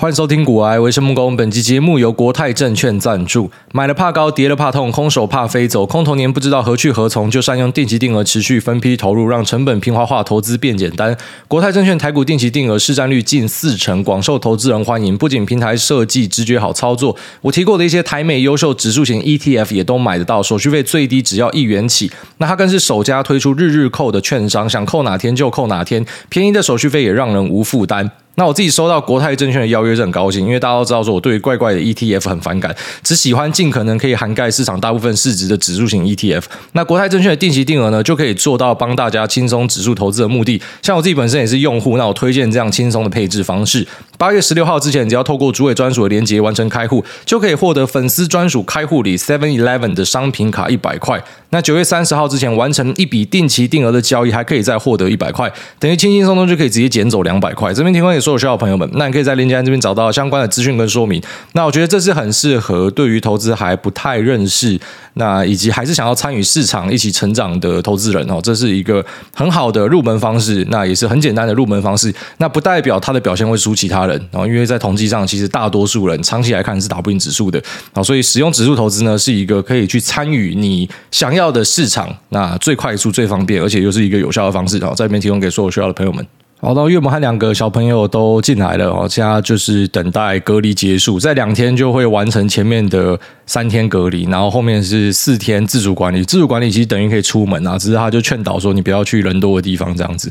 [0.00, 1.36] 欢迎收听股癌，维生木工。
[1.36, 3.50] 本期节目由国泰证券赞助。
[3.72, 5.84] 买了怕高，跌了怕痛，空手怕飞走。
[5.84, 11.14] 空头年不知道何去何从，就善用定期定额持续分批投入，让成本平滑化，投资变简单。
[11.46, 15.14] 国泰证券台股定期定额市占率近四成，广受投资人欢迎。
[15.18, 22.10] 不仅平台设计直觉好操作，我提过的一些台美优秀指数型 ETF 也都买得到，手续费最低只要一元起。
[22.38, 28.10] 那它更是首家推出日日扣的券商，想扣哪天就扣哪天，便宜的手续费也让人无负担。
[28.36, 36.44] 那我自己收到国泰证券的邀约是很高兴，因为大家都知道说我对于怪怪的 ETF 很反感，只喜欢尽可能可以涵盖市场大部分市值的指数型 ETF。
[36.72, 40.62] 那国泰证券的定期定额呢，就可以做到帮大家轻松指数投资的目的。
[40.80, 43.86] 像我自己本身也是用户，那我推荐这样轻松的配置方式。
[44.20, 51.24] 八月十六号之前，只要透过主委专属的连接完成开户，就可以获得粉丝专属开户礼 Seven Eleven 的商品卡一百块。
[51.48, 57.72] 那九月三十号之前完成一笔定期定额的交易，还可以再获得一百块，等于轻轻松松就可以直接捡走两百块。
[57.72, 61.22] 这边提供给所有需要的朋友们，那你可以在链接这边找到相关的资讯跟说明。
[61.54, 64.78] 那我觉得这是很适合对于投资还不太认识，
[65.14, 72.14] 那以及还是想要参与市场一起成长的投资人哦，这是一个很好的入门方式，那也是很简单的入门方式。
[72.38, 86.26] 那不代表它的表现会输其他人哦，因为在统计上，其实大多数人长期来看是打不赢指数的啊，所以使用指数投资呢，是一个可以去参与你想要的市场，那最快速、最方便，而且又是一个有效的方式哦，在这边提供给所有需要的朋友们。
[86.62, 96.22] 好，到岳母和两个小朋友都进来了哦，现在就是等待隔离结束，在两天就会完成前面的三天隔离，然后后面是四天自主管理。
[96.22, 100.30] 自主管理其实等于可以出门啊，只是他就劝导说你不要去人多的地方这样子。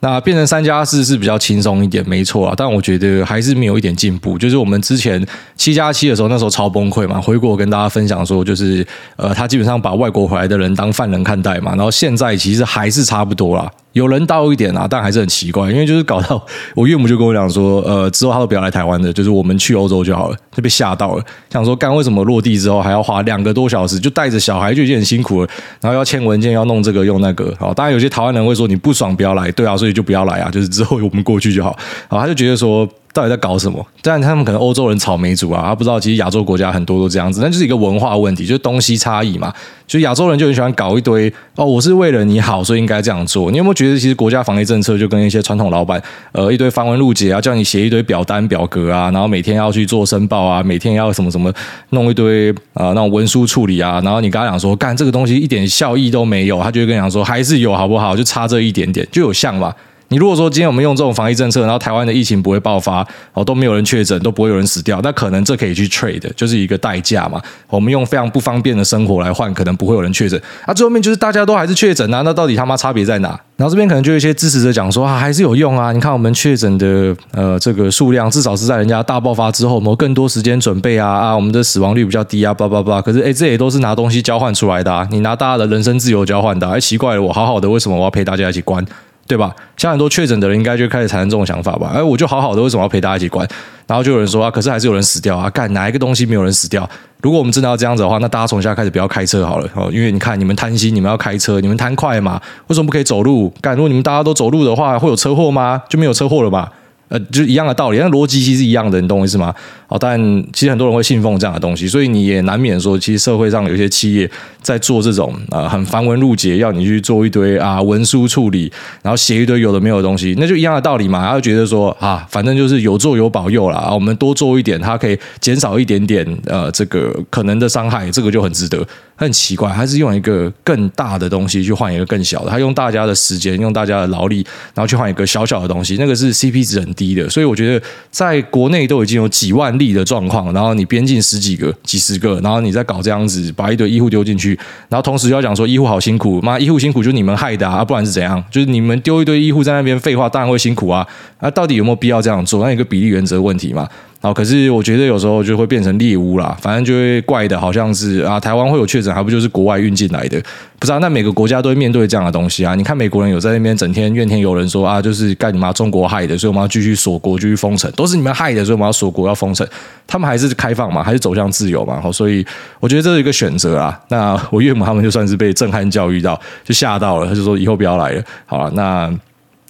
[0.00, 4.36] 那变成三加四是比较轻松一点，没错啊，但我觉得还是没有一点进步。
[4.36, 5.24] 就是我们之前
[5.56, 7.20] 七加七的时候，那时候超崩溃嘛。
[7.20, 8.84] 回国跟大家分享说，就是
[9.16, 11.76] 呃，他基本上把外国回来的人当犯人看待嘛。
[11.76, 13.70] 然后现在其实还是差不多啦。
[13.92, 16.40] 有人到一点啊，但还是很奇怪，因为就是搞到
[16.74, 25.48] 我岳母就跟我讲说，呃，之后他都不要来台湾的，就是我们去欧洲就好了，就被吓到了，想说干为什么落地之后还要花两个多小时，就带着小孩就已经很辛苦了，
[25.80, 31.76] 然后要签文件，要弄这个用那个，好，当然有些台湾人会说你不爽不要来，对啊，所以就不要来啊，就是之后我们过去就好，
[32.08, 32.88] 好，他就觉得说。
[33.12, 33.84] 到底在搞什么？
[34.02, 39.52] 但他们可能欧洲人草莓族啊，他不知道其实亚洲国家很多都这样子，那就是一个文化问题，就是东西差异嘛。
[39.86, 43.50] 就亚洲人就很喜欢搞一堆哦，我是为了你好，所以应该这样做。
[43.50, 46.00] 你有没有觉得其实国家防疫政策就跟一些传统老板
[46.32, 51.50] 呃一堆繁文缛节啊，叫你写一堆表单表格啊，然后每天要去做申报啊，每天要什么什么
[51.90, 58.14] 弄一堆啊、呃、那种文书处理啊，然后你跟他讲说干这个东西一点效益都没有，他就会跟你讲说还是有好不好？
[58.14, 59.74] 就差这一点点就有像嘛。
[60.10, 67.40] 你如果说今天我们用这种防疫政策，然后台湾的疫情不会爆发，哦，都没有人确诊，都不会有人死掉，那可能这可以去 trade，就是一个代价嘛。
[67.68, 70.40] 我们用非常不方便的生活来换，可能不会有人确诊。
[70.64, 73.38] 啊，最后面就是大家都还是确诊啊，那到底他妈差别在哪？
[73.56, 75.92] 然后这边可能就有一些支持者讲说啊，还是有用啊。
[75.92, 83.02] 你看我们确诊的呃这个数量，至少是在人家大爆发之后，我们更多时间准备啊啊，我们的死亡率比较低啊，叭叭叭。
[83.02, 86.76] 可是哎，这也都是拿东西交换出来的啊，你拿大家的人身自由交换的啊。
[86.76, 88.82] 哎，奇怪了，我好好的，为什么我要陪大家一起关？
[89.28, 89.54] 对吧？
[89.76, 91.92] 像很多确诊的人，应该就开始产生这种想法吧？
[91.94, 93.46] 哎，我就好好的，为什么要陪大家一起关？
[93.86, 95.48] 然后就有人说啊，可是还是有人死掉啊！
[95.50, 96.88] 干哪一个东西没有人死掉？
[97.20, 102.40] 如果我们真的要这样子的话，那大家从现在开始不要开车好了哦，因为你看你们贪心，你们要开车，你们贪快嘛？
[102.68, 103.52] 为什么不可以走路？
[103.60, 105.82] 干，如果你们大家都走路的话，会有车祸吗？
[105.88, 106.72] 就没有车祸了吧？
[107.08, 109.54] 呃，就一样的道理，那逻辑其实一样的，你懂我意思吗？
[109.88, 110.20] 哦，但
[110.52, 114.30] 其实很多人会信奉这样的东西，所以你也难免说，其实社会上有些企业
[114.60, 118.70] 在做这种、呃、很繁文缛节，要你去做一堆啊文书处理，
[119.02, 121.22] 然后写一堆有的没有的东西，那就一样的道理嘛。
[121.22, 128.86] 然后觉得说啊，反正就是有做有保佑啦，啊，我们多做一点，它可以减少一点点呃这个可能的伤害，这个就很值得。
[129.18, 137.28] 很奇怪，他是用一个更大的东西去换一个更小的，他用大家的时间，用大家的劳力，然后去换一个小小的东西，那个是 CP 值很低的。
[137.28, 144.56] 所以我觉得，在国内都已经有几万例的状况，然后你边境十几个、几十个，然后你再搞这样子，把一堆医护丢进去，
[144.88, 148.40] 然后同时要讲说医护好辛苦，妈，医护辛苦就是你们害的啊，不然是怎样？
[148.52, 151.04] 就是你们丢一堆医护在那边废话，当然会辛苦啊。
[151.38, 152.64] 啊，到底有没有必要这样做？
[152.64, 153.88] 那一个比例原则问题嘛。
[154.20, 160.42] 好，可是我觉得有时候就会变成猎巫啦，反正就会怪的，好像是啊，台湾会有确诊，还不就是国外运进来的？
[160.76, 162.74] 不知道、那每个国家都会面对这样的东西啊。
[162.74, 169.64] 你看美国人有在那边整天怨天尤人说啊，就是干你妈中国害的，所以我们要继续锁国，继续封城，都是你们害的，所以我们要锁国要封城。
[170.04, 172.00] 他们还是开放嘛，还是走向自由嘛？
[172.00, 172.44] 好，所以
[172.80, 174.00] 我觉得这是一个选择啊。
[174.08, 178.22] 那我岳母他们就算是被震撼教育到，就吓到了，他就说以后不要来了。
[178.46, 179.16] 好了，那。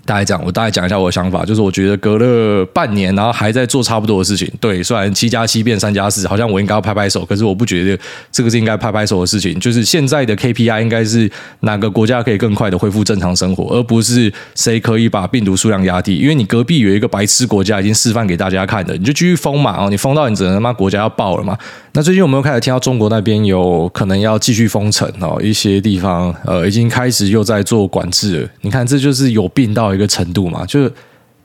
[0.09, 4.51] 大概讲，我大概讲一下我的想法，就是我觉得隔了半年，然后还在做差不多的事情。
[4.59, 8.03] 对，虽然七加七变三加四，好像我应该要拍拍手，可是我不觉得
[8.33, 9.61] 这个是应该拍拍手的事情。
[9.61, 16.17] 就是现在的 KPI 应该是哪个国家可以更快的恢复正常生活，而不是谁可以把病毒数量压低。
[16.17, 21.55] 因为你隔壁有一个白痴国家已经示范给大家看了，你就继续封嘛，哦，你封到你只能他妈国家要爆了嘛。
[21.93, 28.49] 那最近我们又开始听到中国那边有可能要继续封城哦，一些地方呃已经开始又在做管制了。
[28.63, 30.93] 你看，这就是有病到一个程度嘛，就是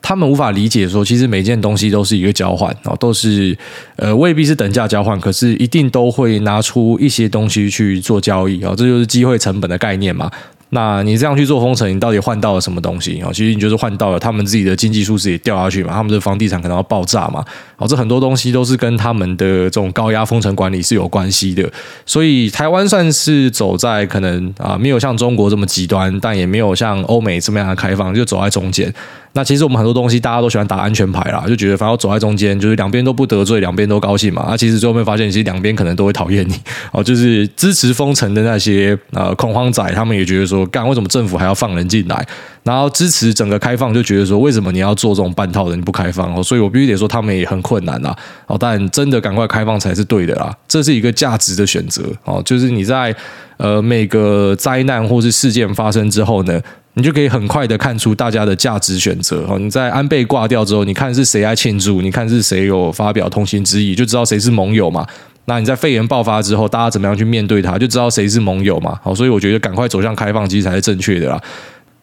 [0.01, 3.57] 他们无法理解说，其实每件东西都是一个交换哦，都是
[3.95, 10.29] 呃未必是等价交换，可是一定都会拿出一些东西去做交易哦，这就是机会成本的概念嘛。
[10.73, 13.29] 那你这样去做封城，你到底换到了什么东西哦？
[13.31, 17.45] 其实你就是换到了他们自己的经济数字也掉下去嘛，他们的房地产可能要爆炸嘛。
[17.77, 21.71] 哦，这很多东西都是跟他们的这种高压封城管理是有关系的。
[22.05, 28.91] 所以台湾算是走在可能啊，没有像中国这么极端，但也没有像欧美这么样的开放，就走在中间。
[29.35, 34.45] 那其实我们很多东西大家都喜欢打安全牌啦，就觉得反正走在中间，就是两边都不得罪，两边都高兴嘛。
[34.47, 36.53] 那其实最后面发现，其实两边可能都会讨厌你
[36.93, 37.03] 哦。
[37.03, 42.25] 就是支持封城的那些呃恐慌仔，他们也觉得说，干为什么政府还要放人进来？
[42.61, 46.43] 然后支持整个开放，就觉得说，为什么你要做这种半套的，你不开放哦？
[46.43, 48.15] 所以我必须得说，他们也很困难啦。
[48.45, 50.55] 哦，但真的赶快开放才是对的啦。
[50.67, 53.13] 这是一个价值的选择哦，就是你在
[53.57, 56.61] 呃每个灾难或是事件发生之后呢，
[56.95, 59.57] 你就可以很快的看出大家的价值选择哦。
[59.57, 65.05] 你在安倍挂掉之后，你看是谁来庆祝，你看是谁有发表同心之意，就知道谁是盟友嘛。
[65.45, 68.97] 那你在肺炎爆发之后，大家怎么样去面对它，就知道谁是盟友嘛。
[69.03, 71.41] 好，所以我觉得赶快走向开放，其实才是正确的啦。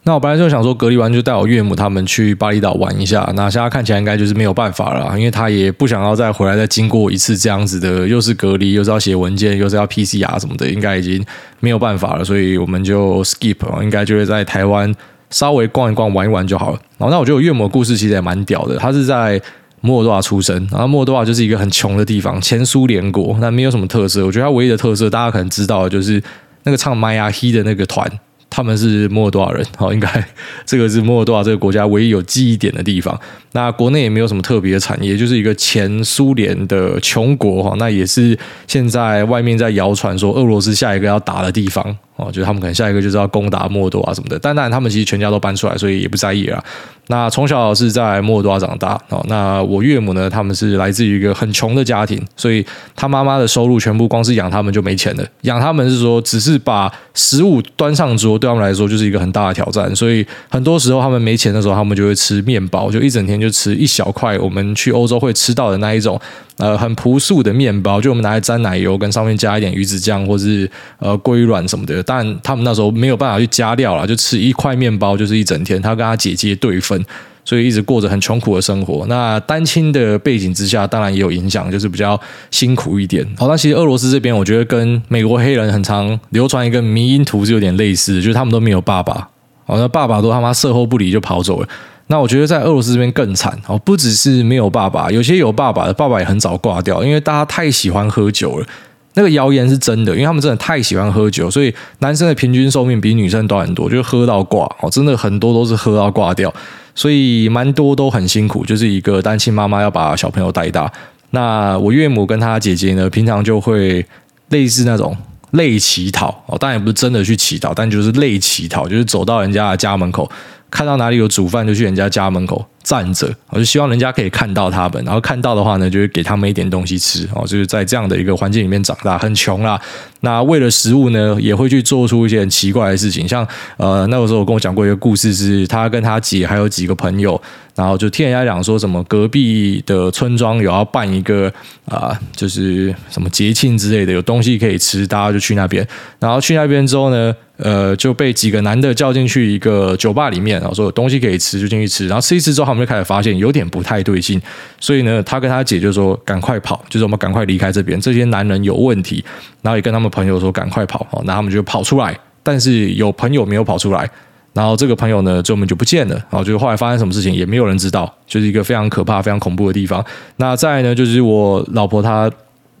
[0.03, 11.23] 那我本来就想说隔离完就带我岳母他们去巴厘岛玩一下，那现在看起来应该就是没有办法了，因为他也不想要再回来再经过一次这样子的，又是隔离，又是要写文件，又是要 PCR 什么的，应该已经
[11.59, 14.91] 没有办法了，所以我们就 skip，应该就会在台湾
[15.29, 16.79] 稍微逛一逛、玩一玩就好了。
[16.97, 19.39] 然后那我觉得我岳母的故事其实也蛮屌的，他是在
[19.81, 24.25] 摩尔多瓦出生，然后摩尔多瓦就是一个很穷的地方，前苏联国，那没有什么特色。
[24.25, 26.21] 我觉得它唯一的特色，大家可能知道的就是
[26.63, 28.11] 那个唱 Maya He 的那个团。
[28.51, 30.07] 他们是摩尔多瓦人， 好，应该
[30.67, 33.19] 这个是摩尔多瓦这个国家唯一有记忆点的地方。
[33.53, 37.73] 那国内也没有什么特别的产业，就是一个前苏联的穷国哈。
[37.79, 38.37] 那也是
[38.67, 44.37] 现在外面在谣传说俄罗斯下一个要打的地方哦，就是他们可能下一个就是要攻打摩尔多啊什么的。
[44.39, 46.63] 但当然，他们其实全家都搬出来，所以也不在意了。
[47.07, 49.25] 那从小是在摩尔多瓦长大哦。
[49.27, 52.65] 那我岳母呢，他们是来自于一个很穷的家庭，所以
[52.95, 55.25] 他妈妈的收入全部光是养他们就没钱了。
[55.41, 59.93] 养他们是说，只是把食物端上桌，对他们来说就是一个很大的挑战。
[59.95, 66.19] 所以很多时候他们没钱的时候，他们就会吃面包，就一整天就吃一小块我们去欧洲会吃到的那一种
[66.61, 70.69] 呃很朴素的面包，就我们拿来沾奶油，跟上面加一点鱼子酱或是
[70.99, 72.01] 呃龟卵什么的。
[72.03, 75.81] 但他们那时候没有办法去加料了，就吃一块面包就是一整天。
[75.81, 77.03] 他跟他姐姐对分。
[77.43, 79.03] 所以一直过着很穷苦的生活。
[79.07, 82.17] 那单亲的背景之下，当然也有影响，就是比较
[82.51, 83.27] 辛苦一点。
[83.35, 89.27] 好，那其实俄罗斯这边，我觉得跟美国黑人很常流传一个迷因图是有点类似，就是他们都没有爸爸。
[89.65, 91.67] 好，那爸爸都他妈售后不理就跑走了。
[92.11, 98.67] 那我觉得在俄罗斯这边更惨哦，不只是没有爸爸，有些有爸爸的爸爸也很早挂掉，因为大家太喜欢喝酒了。
[99.13, 106.53] 那个谣言是真的，因为他们真的太喜欢喝酒，所以男生的平均寿命比女生短很多，就喝到挂哦，真的很多都是喝到挂掉。
[106.93, 110.91] 所以蛮多都很辛苦，就是一个单亲妈妈要把小朋友带大。
[111.29, 114.05] 那我岳母跟她姐姐呢，平常就会
[114.49, 115.15] 类似那种
[115.51, 120.29] 类乞讨哦，当然也不是真的去乞讨，但就是类乞讨，就是走到人家的家门口，
[120.71, 129.79] 看到哪里有煮饭就去人家家门口站着，我就希望人家可以看到他们，然后看到的话呢，就会给他们一点东西吃哦，就是在这样的一个环境里面长大，很穷啦。
[130.21, 133.45] 那为了食物呢，也会去做出一些很奇怪的事情，像
[133.77, 137.39] 呃那个时候我跟我讲过一个故事，是他跟他姐还有几个朋友，
[137.75, 141.51] 然后就听人家讲说什么隔壁的村庄有要办一个
[141.85, 145.85] 啊、就是什么节庆之类的，有东西可以吃，大家就去那边，
[146.19, 154.39] 然后去那边之后呢，呃就被几个男的叫进去一个酒吧里面，然后说有东西可以吃，就进去吃，然后吃一吃之后，他们就开始发现有点不太对劲，
[154.79, 159.23] 所以呢，他跟他姐就说赶快跑，就是我们赶快离开这边，这些男人有问题，
[159.63, 160.11] 然后也跟他们。
[160.11, 162.13] 朋友说：“赶快跑！”哦，那他们就跑出来，
[162.43, 164.11] 但是有朋友没有跑出来，
[164.51, 166.15] 然后这个朋友呢，就我们就不见了。
[166.29, 170.03] 然后就后来发生什么事情，也没有人知道，就是一个非常可怕、非常恐怖的地方。
[170.35, 172.29] 那再呢，就是我老婆她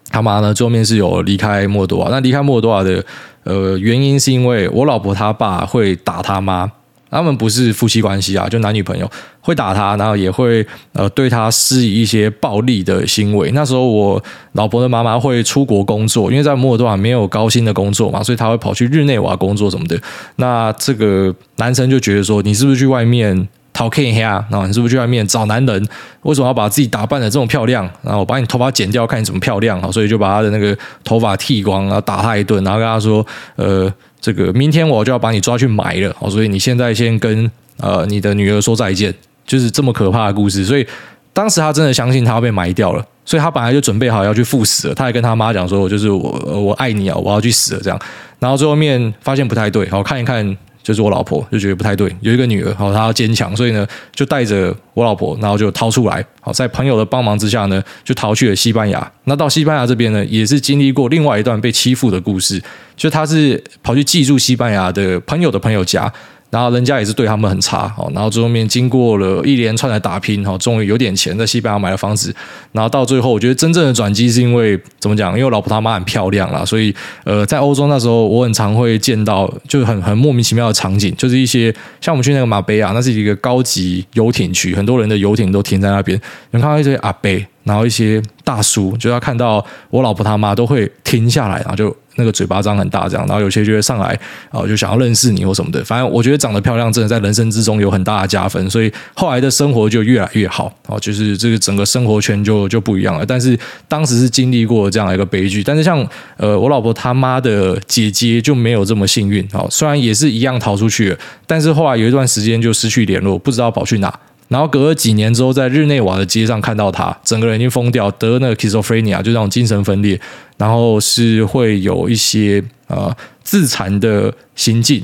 [0.09, 2.09] 他妈呢，最后面是有离开摩尔多瓦。
[2.09, 3.03] 那离开摩尔多瓦的
[3.43, 6.71] 呃原因，是因为我老婆她爸会打她妈。
[7.13, 9.05] 他们不是夫妻关系啊，就男女朋友
[9.41, 13.51] 会打他，然后也会呃对他施以一些暴力的行为。
[13.51, 20.01] 那时候我老婆的妈妈会出国工作，因为在摩尔多瓦没有高薪的工作嘛，所以他会跑去日内瓦工作什么的。
[20.37, 23.45] 那这个男生就觉得说，你是不是去外面
[23.81, 25.87] 讨讨 K 黑啊，然后你是不是去外面找男人？
[26.21, 27.89] 为什么要把自己打扮得这么漂亮？
[28.03, 29.91] 然后我把你头发剪掉，看你怎么漂亮啊？
[29.91, 33.25] 所以就把他的那个头发剃光，然后打他一顿，然后跟他说
[33.57, 39.11] ：“呃，这个明天我就要把你抓去埋了。”所以你现在先跟呃你的女儿说再见，
[39.47, 40.63] 就是这么可怕的故事。
[40.63, 40.85] 所以
[41.33, 44.93] 当时他真的相信他要被埋掉了，所以他本来就准备好要去赴死了。
[44.93, 47.99] 他还跟他妈讲说：“我就是我，我爱你啊，我要去死了。”这样，
[48.37, 50.55] 然后最后面发现不太对，好看一看。
[50.83, 59.11] 就是我老婆就觉得不太对，有一个女儿，好，她要坚强，所以呢，就带着我老婆，然后就逃出来，好，在朋友的帮忙之下呢，就逃去了西班牙。
[59.25, 62.61] 那到西班牙这边呢，也是经历过另外一段被欺负的故事，
[62.95, 66.11] 就她是跑去寄住西班牙的朋友的朋友家。
[66.51, 72.35] 然后人家也是对他们很差，然后最后面经过了一连串的打拼，哈，终于有点钱，在西班牙买了房子。
[72.73, 75.37] 然后到最后，我觉得真正的转机是因为怎么讲？
[75.37, 76.93] 因为老婆她妈很漂亮啦，所以
[77.23, 86.19] 呃，在欧洲那时候，我很常会见到，就是很很莫名其妙的场景，就是一些像我们去那个马贝亚，那是一个高级游艇区，很多人的游艇都停在那边，
[86.51, 91.95] 能看到一些阿贝，然后一些大叔，就要看到我老婆他妈都会停下来，然后就。
[92.17, 94.19] 那个嘴巴张很大，这样，然后有些就会上来，
[94.51, 95.81] 哦，就想要认识你或什么的。
[95.85, 98.69] 反正我觉得长得漂亮，真的在人生之中有很大的加分。
[98.69, 103.25] 所以后来的生活就越来越好，哦，就是这个整个生活圈就就不一样了。
[103.25, 105.63] 但是当时是经历过这样一个悲剧。
[105.63, 114.13] 但是像呃，我老婆他妈的姐姐就没有这么幸运，哦，虽然也是一样逃出去了，但是后来有一段时间就失去联络，不知道跑去哪。
[114.51, 120.19] 然后隔了几年之后，在日内瓦的街上看到他，整个人已经疯掉，得那个 schizophrenia，就那种精神分裂，
[120.57, 123.15] 然后是会有一些呃
[123.45, 125.01] 自残的行径。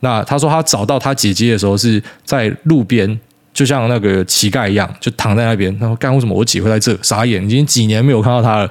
[0.00, 3.20] 那他说他找到他姐姐的时候是在路边，
[3.54, 5.72] 就像那个乞丐一样，就躺在那边。
[5.80, 6.98] 然后干为什么我姐会在这？
[7.00, 8.70] 傻眼，已经几年没有看到他了。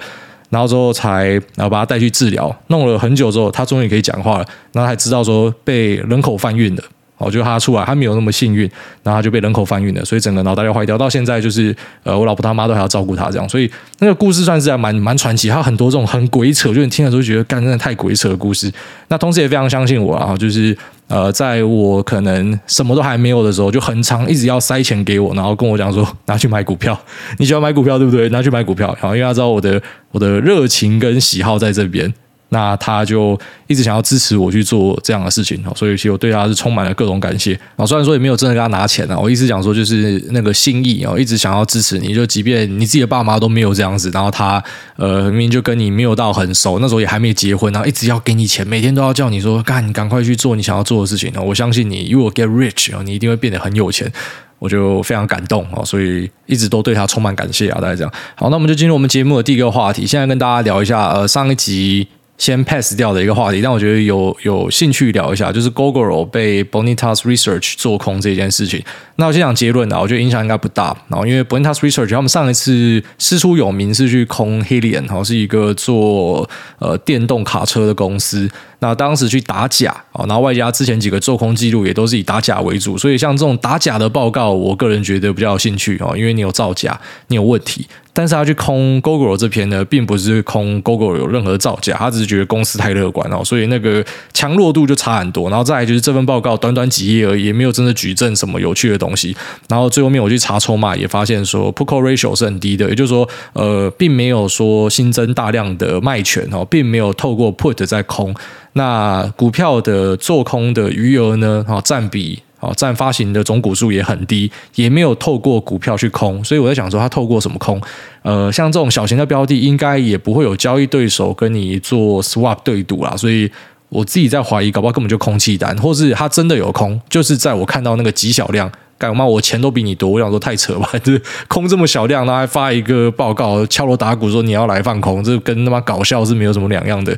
[0.50, 4.46] 然后之后才然后把他带去治疗，弄了很久之后，他终于可以讲话了。
[4.74, 6.84] 然后才知道说被人口贩运了。
[7.20, 8.62] 我觉得他出来，他没有那么幸运，
[9.04, 10.98] 然后他就被人口贩运了，所以整个脑袋就坏掉。
[10.98, 15.50] 到现在就是，呃，我老婆他妈都还要照顾他这样，所以那个故事算是还蛮蛮传奇。
[15.52, 18.72] 还有很多这种很鬼扯，就你听了之后觉得，干真的太鬼扯的故事。
[19.10, 20.76] 那同时也非常相信我啊，就是
[21.08, 26.98] 呃，在我可能什么都还没有的时候，就很常一直要塞钱给我，然后跟我讲说拿去买股票。
[27.38, 28.30] 你喜欢买股票对不对？
[28.30, 32.14] 拿去买股票，然后因为他知道我的我的热情跟喜好在这边。
[32.50, 37.86] 那他就一直想要支持我去做这样的事情，所以其实我对他是充满了各种感谢啊。
[37.86, 44.64] 虽然说也没有真的跟他拿钱啊，我一直讲说就是那个心意啊，一直想要支持你，就即便你自己的爸妈都没有这样子，然后他
[44.98, 51.32] 呃明明就跟你没有到很熟，那时候也还没结婚，然后一直要给你钱，每天都要叫你说干，你赶快去做你想要做的事情。
[51.46, 54.12] 我相信你，You will get rich 啊，你一定会变得很有钱。
[54.58, 57.80] 我就非常感动啊，所以一直都对他充满感谢啊。
[57.80, 62.06] 大概这样，好，那我们就进入我们节目的第一个话题，现在跟大家聊一下呃上一集。
[62.40, 68.84] 先 pass 掉的一个话题，但我觉得有有兴趣聊一下，就是 Gogoro 被 Bonitas Research 做空这件事情。
[69.18, 70.98] 那我先讲结论啊，我觉得影响应该不大。
[71.10, 78.50] 然后因为 Bonitas Research 他们上一次师出有名是去空 Hyliion，然后是一个做呃电动卡车的公司。
[78.80, 87.86] 那当时去打假啊，然后外加之前几个做空记录也都是以打假为主，所以像这种打假的报告，我个人觉得比较有兴趣哦，因为你有造假，你有问题。
[88.12, 95.50] 但是他去空 Gogoro 这篇呢，并不是空 Gogoro 有任何造假，他只是觉得公司太乐观哦，所以那个强弱度就差很多。
[95.50, 99.34] 然后再来就是这份报告短短几页而已，也没有真的举证什么有趣的东西。
[99.70, 108.36] 然后最后面我去查筹码，也发现说 Put Call Ratio 是很低的，也就是说，呃，并没有说新增大量的卖权哦，并没有透过 Put 在空。
[108.74, 112.42] 那股票的做空的余额呢，哈，占比。
[112.62, 117.82] 好，占发行的总股数也很低，也没有透过股票去空，所以我在想说，他透过什么空？
[118.22, 123.50] 呃，像这种小型的标的，应该也不会有交易对手跟你做 swap 对赌啦，所以
[123.88, 137.18] 我自己在怀疑，搞不好根本就空气单，或是他真的有空，就是在我看到那个极小量，干嘛我钱都比你多，我想说太扯吧， 就是空这么小量，然后还发一个报告敲锣打鼓说你要来放空，这跟他妈搞笑是没有什么两样的。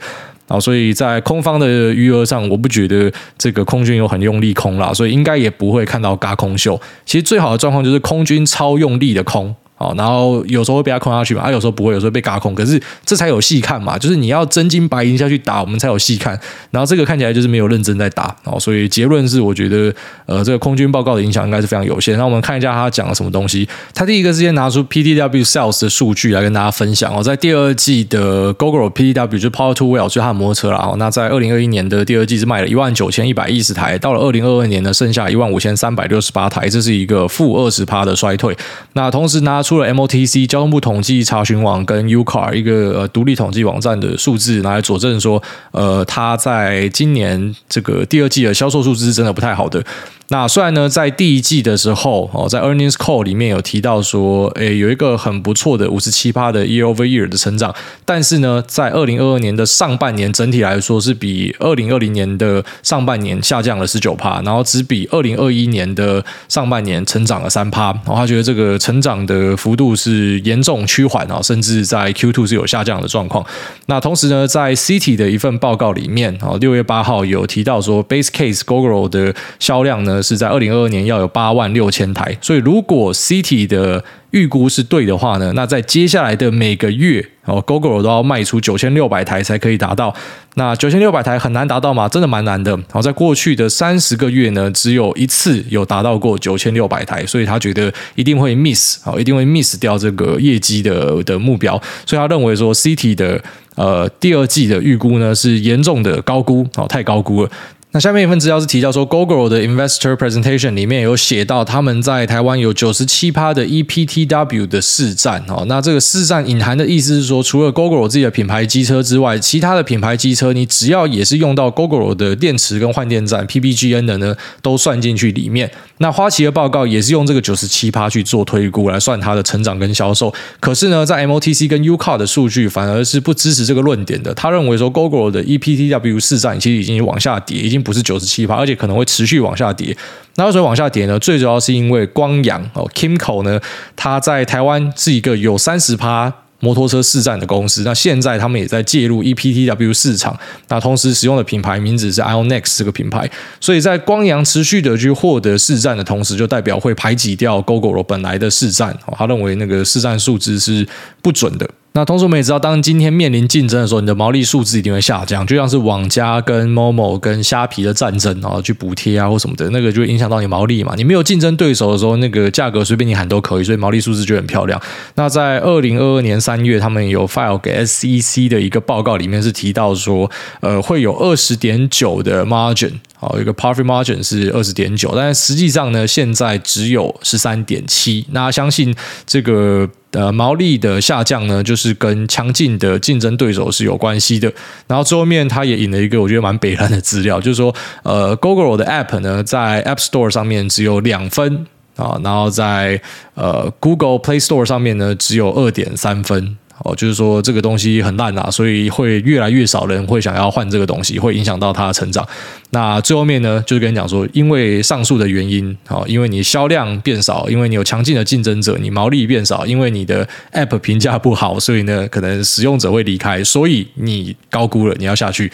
[0.52, 6.80] 啊，所以在空方的余额上，我不觉得这个空军有很用力空啦，所以应该也不会看到嘎空秀。
[7.06, 9.56] 其实最好的状况就是空军超用力的空。
[9.82, 16.40] 哦，然后有时候会被他空下去嘛，啊，有时候不会，有时候被轧空，可是这才有戏看嘛，就是你要真金白银下去打，我们才有戏看。
[16.70, 19.94] 然后这个看起来就是没有认真在打，哦，所以结论是，我觉得
[20.28, 22.18] 呃，这个空军报告的影响应该是非常有限。
[22.18, 23.68] 那我们看一下他讲了什么东西。
[23.94, 30.78] 他第一个是先拿出 P D W Sales 的数据来跟大家分享哦，在第二季的 Gogoro P D W 就是 Power to Well 就是他的摩托车啦。
[30.78, 38.56] 哦，那在二零二一年的第二季是卖了一万九千一百一十台，到了二零二二年呢，剩下一万五千三百六十八台，这是一个负二十趴的衰退。
[38.94, 49.82] 那同时拿出出了 MOTC 交通部统计查询网跟 UCAR 一个呃独立统计网站的数字，来佐证说，呃，它在今年这个第二季的销售数字是真的不太好的。
[50.28, 57.76] 那虽然呢，在第一季的时候，哦，在 Earnings Call 里面有提到说，诶，有一个很不错的五十七趴的 Year Over Year 的成长，
[58.06, 67.88] 但是呢，在二零二二年的上半年整体来说是比二零二零年的上半年下降了十九趴，然后只比二零二一年的上半年成长了三趴。
[68.06, 73.46] 然后他觉得这个成长的幅度是严重趋缓啊，甚至在 Q2 是有下降的状况。
[73.86, 80.20] 那同时呢，在 CT 的一份报告里面，啊，六月八号有提到说，Base Case Gogoro 的销量呢。
[80.22, 90.14] 是在二零二二年要有八万六千台，所以如果 CT 的预估是对的话呢，那在接下来的每个月哦，Gogoro 都要卖出九千六百台才可以达到。
[90.56, 92.10] 那九千六百台很难达到吗？
[92.10, 92.78] 真的蛮难的。
[92.92, 103.42] 好，在过去的三十个月呢，只有一次有达到过九千六百台，所以他觉得一定会 miss 哦，一定会 miss 掉这个业绩的的目标，所以他认为说 Citi 的
[103.76, 107.52] 呃第二季的预估呢是严重的高估哦，太高估了。
[107.94, 115.66] 那下面一份资料是提到说，Gogoro 的 Investor Presentation 里面有写到，他们在台湾有九十七趴的 EPTW 的市占哦。
[115.68, 125.70] 那这个市占隐含的意思是说，除了 Gogoro 自己的品牌机车之外，其他的品牌机车，你只要也是用到 Gogoro 的电池跟换电站 PBGN 的呢，都算进去里面。
[125.98, 130.34] 那花旗的报告也是用这个九十七趴去做推估来算它的成长跟销售。
[130.62, 134.34] 可是呢，在 MOTC 跟 UCAR 的数据反而是不支持这个论点的。
[134.34, 137.81] 他认为说，Google 的 EPTW 市占其实已经往下跌，已经。
[137.82, 139.96] 不是九十七趴，而且可能会持续往下跌。
[140.36, 141.20] 那为什么往下跌呢？
[141.20, 143.60] 最主要是因为光阳哦，Kimco 呢，
[143.96, 147.82] 它在台湾是一个有三十趴摩托车市占的公司。
[147.84, 153.30] 那现在他们也在介入 EPTW 市场，那同时使用的品牌名字是 IONEX 这个品牌。
[153.60, 158.98] 所以在光阳持续的去获得市占的同时，就代表会排挤掉 Gogoro 本来的市占。
[159.18, 160.88] 他认为那个市占数字是
[161.22, 161.70] 不准的。
[161.94, 170.94] 那同时我们也知道，当今天面临竞争的时候，你的毛利数字一定会下降，就像是网家跟 Momo 跟虾皮的战争啊，去补贴啊或什么的，那个就会影响到你毛利嘛。
[170.96, 174.82] 你没有竞争对手的时候，那个价格随便你喊都可以，所以毛利数字就很漂亮。
[175.16, 180.32] 那在二零二二年三月，他们有 file 给 SEC 的一个报告里面是提到说，
[180.62, 188.26] 呃，会有二十点九的 margin，好，一个 profit margin 是二十点九，但实际上呢，现在只有十三点七。
[188.32, 188.94] 那相信
[189.26, 189.88] 这个。
[190.14, 194.52] 呃，毛利的下降呢，就是跟强劲的竞争对手是有关系的。
[194.86, 203.02] 然后最后面他也引了一个我觉得蛮北烂的资料，就是说，呃 Google 的 App 呢，在 App Store 上面只有两分啊，然后在
[203.36, 206.58] 呃 Google Play Store 上面呢，只有二点三分。
[206.84, 212.28] 哦，就是说这个东西很烂啊，所以会越来越少人会想要换这个东西，会影响到他的成长。
[212.72, 225.52] 那最后面呢，就是跟你讲说，因为上述的原因，哦，因为你销量变少，因为你有强劲的竞争者，你毛利变少，因为你的 App 评价不好，所以呢，可能使用者会离开，所以你高估了，你要下去。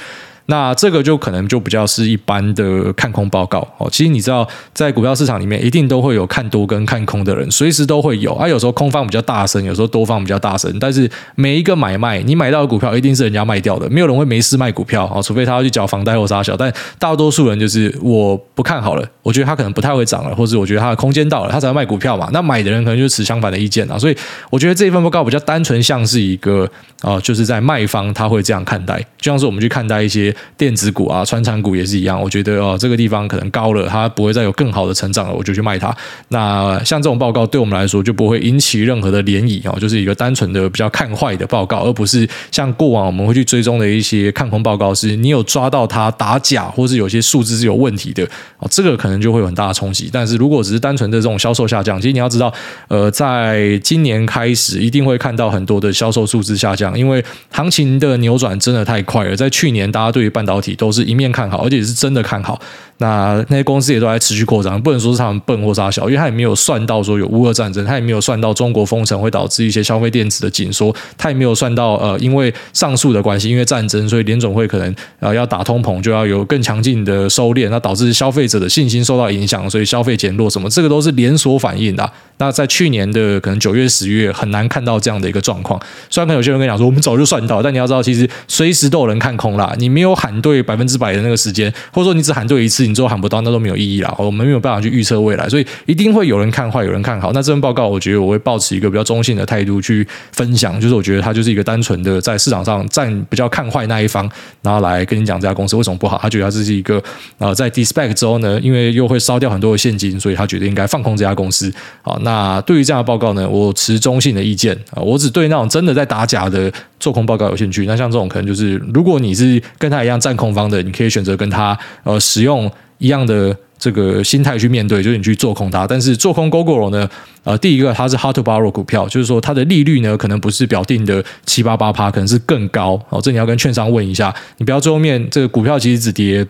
[0.50, 3.88] 那这个就可能就比较是一般的看空报告哦。
[3.92, 8.34] 其实你知道，在股票市场里面，一定都会有看多跟看空的人，随时都会有。
[8.34, 10.74] 啊，有时候空方比较大声，有时候多方比较大声。
[10.80, 16.56] 但是每一个买卖，你买到的股票一定是人家卖掉的，没有人会没事卖股票啊，除非他要去缴房贷或啥小。
[16.56, 22.30] 但大多数人就是我不看好了，我觉得他可能不太会涨了，或者我觉得他的空间到了，他才会卖股票嘛。
[22.32, 24.00] 那买的人可能就持相反的意见啊。
[24.00, 24.16] 所以
[24.50, 26.66] 我觉得这一份报告比较单纯，像是一个
[27.02, 30.34] 啊，就是在卖方他会这样看待，就像是我们去看待一些。
[30.58, 32.22] 电子股啊，穿产股也是一样。
[32.22, 35.96] 我觉得哦，这个地方可能高了，它不会再有更好的成长了，我就去卖它。
[36.30, 48.24] 那像这种报告对我们来说就不会引起任何的涟漪哦，就是一个单纯的比较看坏的报告，而不是像过往我们会去追踪的一些看空报告，是你有抓到它打假，或是有些数字是有问题的
[48.60, 50.10] 哦，这个可能就会有很大的冲击。
[50.12, 52.54] 但是如果只是单纯的这种销售下降，其实你要知道，
[52.88, 59.36] 呃，在今年开始一定会看到很多的销售数字下降，因为行情的扭转真的太快了。
[59.36, 62.62] 在去年，大家对半导体都是一面看好，而且是真的看好。
[63.00, 82.12] 那那些公司也都在持续扩张，不能说是他们笨或杀小，因为他也没有算到说有乌俄战争，他也没有算到中国封城会导致一些消费电子的紧缩，他也没有算到呃，因为上述的关系，因为战争，所以联总会可能呃要打通膨，就要有更强劲的收敛，那导致消费者的信心受到影响，所以消费减弱什么，这个都是连锁反应的。
[82.40, 85.80] 那在去年的可能九月、十月很难看到这样的一个状况。
[86.10, 89.76] 虽然可能有些人跟你讲说我们早就算到，但你要知道，其实随时都有人看空啦。
[89.78, 92.87] 你没有喊对百分之百的那个时间，或者说你只喊对一次。
[92.88, 94.14] 你最后喊不到，那都没有意义啦。
[94.18, 97.32] 我们没有办法去预测未来，所以一定会有人看坏，有人看好。
[97.34, 104.30] 那这份报告，我觉得我会抱持一个比较中性的态度去分享，就是我觉得它就是一个单纯的在市场上站比较看坏那一方，
[104.62, 106.18] 然后来跟你讲这家公司为什么不好。
[106.22, 107.02] 他觉得他这是一个
[107.38, 111.72] 呃，在 de-SPAC 之后呢，因为又会烧掉很多的现金，所以他觉得应该放空这家公司。
[112.02, 117.86] 好，那对于这样的报告呢，我持中性的意见啊，我只对那种真的在打假的做空报告有兴趣。
[117.86, 125.86] 那像这种可能就是，如果你是跟他一样站空方的，你可以选择跟他呃使用一样的这个心态去面对，就是你去做空它。
[125.86, 127.10] 但是做空 Google 呢，
[127.44, 133.22] 呃，第一个它是 hard to borrow 股票，就是说它的利率呢可能不是表定的七八八趴，可能是更高哦。
[133.22, 136.48] 这你要跟券商问一下，你不要最后面这个股票其实只跌。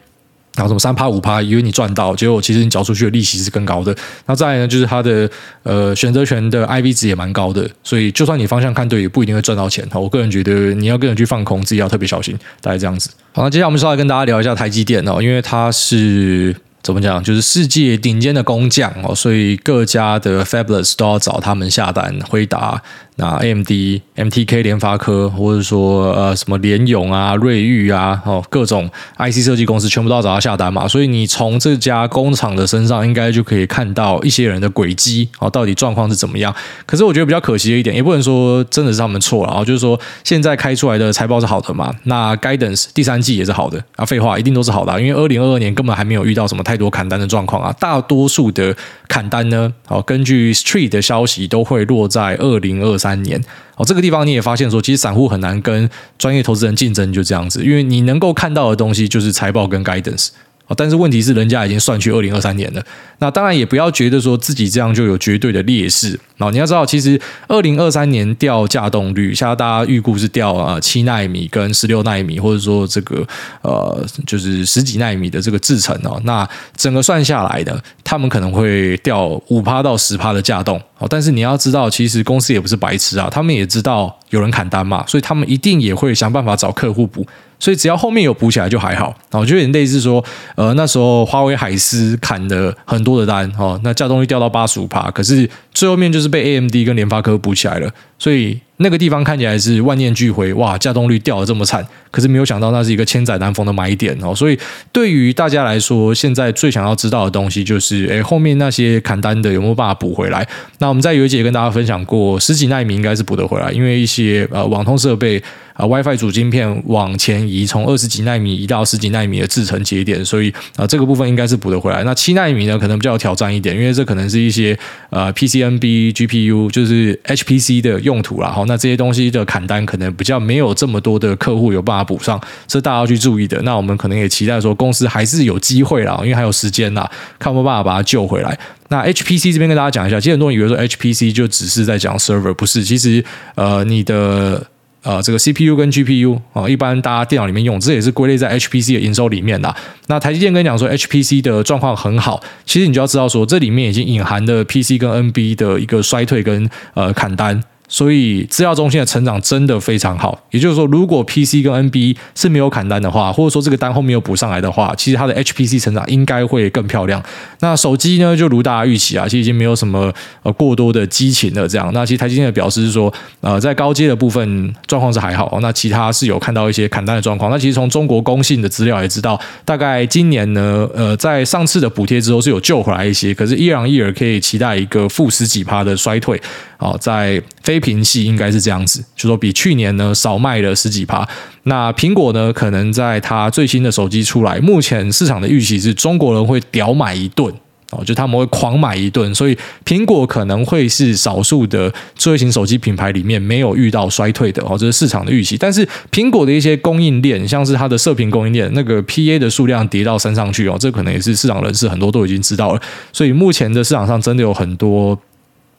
[0.58, 3.96] 然后什么三趴五趴，以为你赚到，结果其实你缴出去的利息是更高的。
[4.26, 5.30] 那再来呢，就是它的
[5.62, 9.88] 呃选择权的 IV 值也蛮高的，所以就算你方向看对，也不一定会赚到钱。
[9.94, 13.12] 我个人觉得你要跟人去放空，自己要特别小心，大概这样子。
[13.32, 16.56] 好，那接下来我们稍微跟大家聊一下台积电哦，因为它是。
[16.84, 17.22] 怎么讲？
[17.22, 22.18] 就是世界顶尖的工匠哦，所以各家的 Fabulous 都要找他们下单。
[22.30, 22.82] 回答、
[23.18, 23.70] 那 AMD、
[24.16, 30.88] MTK、联发科，或者说呃什么联咏啊、瑞昱啊，哦各种 IC 设计公司全部都要找他下单嘛。
[30.88, 36.56] 所以你从这家工厂的身上，应该就可以看到一些人的轨迹哦，到底状况是怎么样。
[36.86, 46.78] 可是我觉得比较可惜的一点，也不能说真的是他们错了啊，就是说现在开出来的财报是好的嘛，那 Guidance 第三季也是好的啊，废话一定都是好的，因为二零二二年根本还没有遇到什么太。
[46.78, 48.76] 多砍单的状况啊，大多数的
[49.08, 53.42] 砍单呢，好，根据 Street 的消息，都会落在二零二三三年。
[53.76, 60.30] 哦，这个地方你也发现说，其实散户很难跟专业投资人竞争，就这样子，因为你能够看到的东西就是财报跟 Guidance。
[60.76, 62.84] 但是问题是，人家已经算去二零二三年了。
[63.20, 66.10] 那当然也不要觉得说自己这样就有绝对的劣势。
[66.36, 67.18] 然后你要知道，其实
[67.48, 73.26] 二零二三年掉价动率，现在大家预估是掉啊七纳米跟十六纳米，或者说这个
[73.62, 76.20] 呃就是十几纳米的这个制程哦。
[76.26, 80.82] 那整个算下来的，他们可能会掉五趴到十趴的价动。
[81.00, 87.26] 哦，但是你要知道，其实公司也不是白痴啊，他们也知道有人砍单嘛，所以他们一定也会想办法找客户补。
[87.60, 90.24] 所以只要后面有补起来就还好，我觉得有点类似说，
[90.56, 98.60] 呃，那时候华为海思砍了很多的单，哦，那价动率掉到八十五趴，可是最后面就是被 AMD 跟联发科补起来了，所以。
[98.78, 104.36] 那个地方看起来是万念俱灰，哇，稼动率掉的这么惨，可是没有想到那是一个千载难逢的买点哦。
[104.36, 104.58] 所以
[104.92, 110.48] 对于大家来说，现在最想要知道的东西就是，诶，后面那些砍单的有没有办法补回来？
[110.80, 115.42] 那我们在有一节跟大家分享过，十几纳米应该是补得回来，因为一些呃网通设备
[115.74, 122.04] 啊、WiFi 主晶片往前移，从二十几纳米移到十几纳米的制程节点，所以啊、这个部分应该是补得回来。
[122.04, 124.78] 那七纳米呢，可能比较挑战一点，因为这可能是一些
[125.12, 128.50] 呃 PCNB GPU，就是 HPC 的用途啦。
[128.68, 133.60] 那这些东西的砍单可能比较没有这么多的客户有办法补上，这大家要去注意的。
[133.64, 138.58] 那我们可能也期待说公司还是有机会啦，因为还有时间啦，看有没有办法把它救回来。
[138.90, 143.24] 那 HPC 这边跟大家讲一下，其实很多人以为说 HPC 就只是在讲 server，不是，其实
[143.56, 144.66] 呃你的
[145.02, 149.74] 呃这个 CPU 跟 GPU 啊，一般大家电脑里面用，这也是归类在 HPC 的营收里面的。
[150.08, 157.62] 那台积电跟你讲说 HPC 的状况很好，其实你就要知道说这里面已经隐含的 PC 跟 NB 的一个衰退跟呃砍单。
[157.88, 167.24] 所以资料中心的成长真的非常好，也就是说，如果 PC 跟 NB 是没有砍单的话，或者说这个单后面有补上来的话，其实它的 HPC 成长应该会更漂亮。
[167.62, 171.68] 那手机呢，就如大家预期啊，其实已经没有什么呃过多的激情了。
[171.68, 177.50] 这样，那其实台积电的表示是说，呃，在高阶的部分状况是还好，那其他是有看到一些砍单的状况。
[177.50, 186.42] 那其实从中国工信的资料也知道，大概今年呢，呃，在上次的补贴之后是有救回来一些，可是依然依然可以期待一个负十几趴的衰退。
[186.80, 191.28] 哦，在非苹系应该是这样子，就说比去年呢少卖了十几趴。
[191.64, 197.52] 那苹果呢，可能在它最新的手机出来，目前市场的预期是中国人会屌买一顿
[197.92, 205.58] 哦，就他们会狂买一顿，所以苹果可能会是少数的智慧型手机品牌里面没有遇到衰退的哦，这是市场的预期。
[205.58, 212.82] 但是苹果的一些供应链，像是它的射频供应链，那个 PA 的数量跌到山上去哦，这可能也是市场人士很多都已经知道了。
[213.12, 215.18] 所以目前的市场上真的有很多。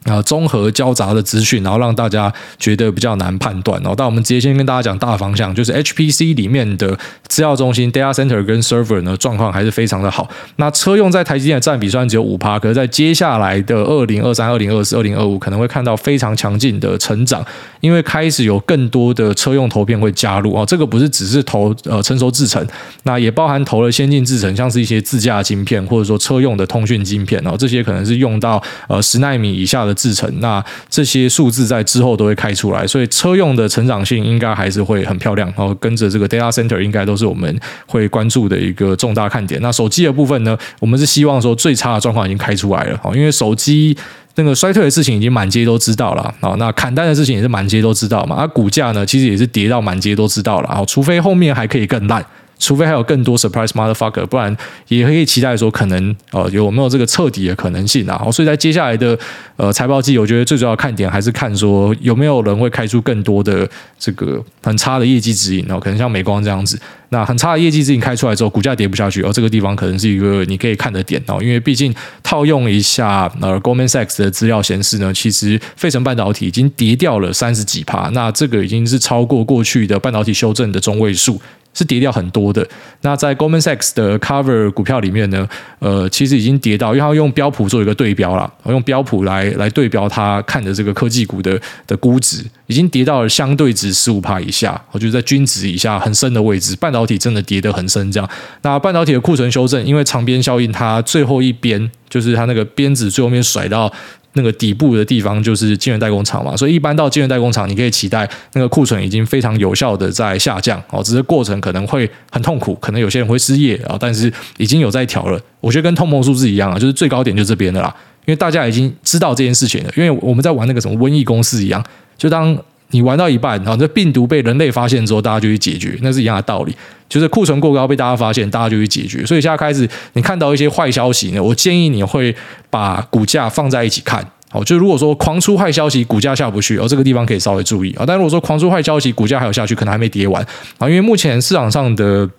[0.05, 3.79] 啊，综合交杂的资讯，然后让大家觉得比较难判断。
[3.85, 10.29] 哦，但我们直接先跟大家讲大方向，就是 HPC 里面的资料中心 （data center） 跟 server 呢，状况还是非常的好。
[10.55, 17.45] 那车用在台积电的占比虽然只有五趴，可是在接下来的二零二三、二零二四、二零二五，可能会看到非常强劲的成长，
[17.81, 20.65] 因为开始有更多的车用投片会加入哦。
[20.65, 22.65] 这个不是只是投呃成熟制程，
[23.03, 29.88] 那也包含投了先进制程，像是一些自驾晶片，或者说车用的通讯晶片哦，这些可能是用到呃十奈米以下的。
[29.89, 35.51] 的制程，那这些数字在之后都会开出来，所以车用的成长性应该还是会很漂亮。
[35.57, 39.59] 然后跟着这个 data center，应该都是我们会关注的一个重大看点。
[39.61, 43.97] 那手机的部分呢，我们是希望说最差的状况已经开出来了，因为手机
[44.35, 46.55] 那个衰退的事情已经满街都知道了啊。
[46.59, 48.35] 那砍单的事情也是满街都知道嘛。
[48.35, 50.85] 而股价呢，其实也是跌到满街都知道了啊。
[50.85, 52.23] 除非后面还可以更烂。
[52.59, 54.55] 除非还有更多 surprise motherfucker，不然
[54.89, 58.29] 也可以期待说可能呃有没有这个彻底的可能性啊。
[58.31, 59.17] 所以在接下来的
[59.55, 63.67] 呃财报季，我觉得最主要的看点还是看说有没有人会开出更多的
[63.97, 66.79] 这个很差的业绩指引哦，可能像美光这样子。
[67.11, 71.91] 那很差的业绩指引开出来之后，股价跌不下去，哦、这个地方可能是一个你可以看的点哦，因为毕竟
[72.21, 81.41] 套用一下呃 Goldman Sachs 的资料显示呢，其实费城半导体已经跌掉了三十几趴，那这个已经是超过过去的半导体修正的中位数。
[81.73, 82.67] 是跌掉很多的。
[83.01, 85.47] 那在 Goldman Sachs 的 Cover 股票里面呢，
[85.79, 96.75] 呃，其实已经跌到，因为它用标普做一个对标了，用标普来来对标它看的这个科技股的的估值，已经跌到了相对值十五趴以下，我觉得在均值以下很深的位置。
[96.75, 98.29] 半导体真的跌得很深，这样。
[98.61, 103.91] 那半导体的库存修正，因为长边效应，它最后一边就是它那个鞭子最后面甩到。
[104.33, 115.39] 那个底部的地方就是晶圆代工厂嘛，所以一般到晶圆代工厂，你可以期待那个库存已经非常有效的在下降哦，只是过程可能会很痛苦，可能有些人会失业啊，但是已经有在调了。
[115.59, 117.93] 我觉得跟通膨数字一样啊，就是最高点就这边的啦，
[118.25, 121.83] 因为大家已经知道这件事情了，因为我们在玩那个什么瘟疫公式一样，
[122.17, 122.57] 就当。
[122.91, 126.75] 你玩到一半，然后这病毒被人类发现之后，大家就去解决，那是一样的道理。
[127.07, 129.25] 就是库存过高被大家发现，大家就去解决。
[129.25, 132.35] 所以现在开始，你看到一些坏消息呢，我建议你会
[132.69, 134.23] 把股价放在一起看。
[134.51, 138.03] 好，就如果说狂出坏消息，股价下不去，而这个地方可以稍微注意啊。
[138.05, 140.45] 但如果说狂出坏消息，股价还有下去，可能还没跌完
[140.77, 140.87] 啊。
[140.87, 142.29] 因为目前市场上的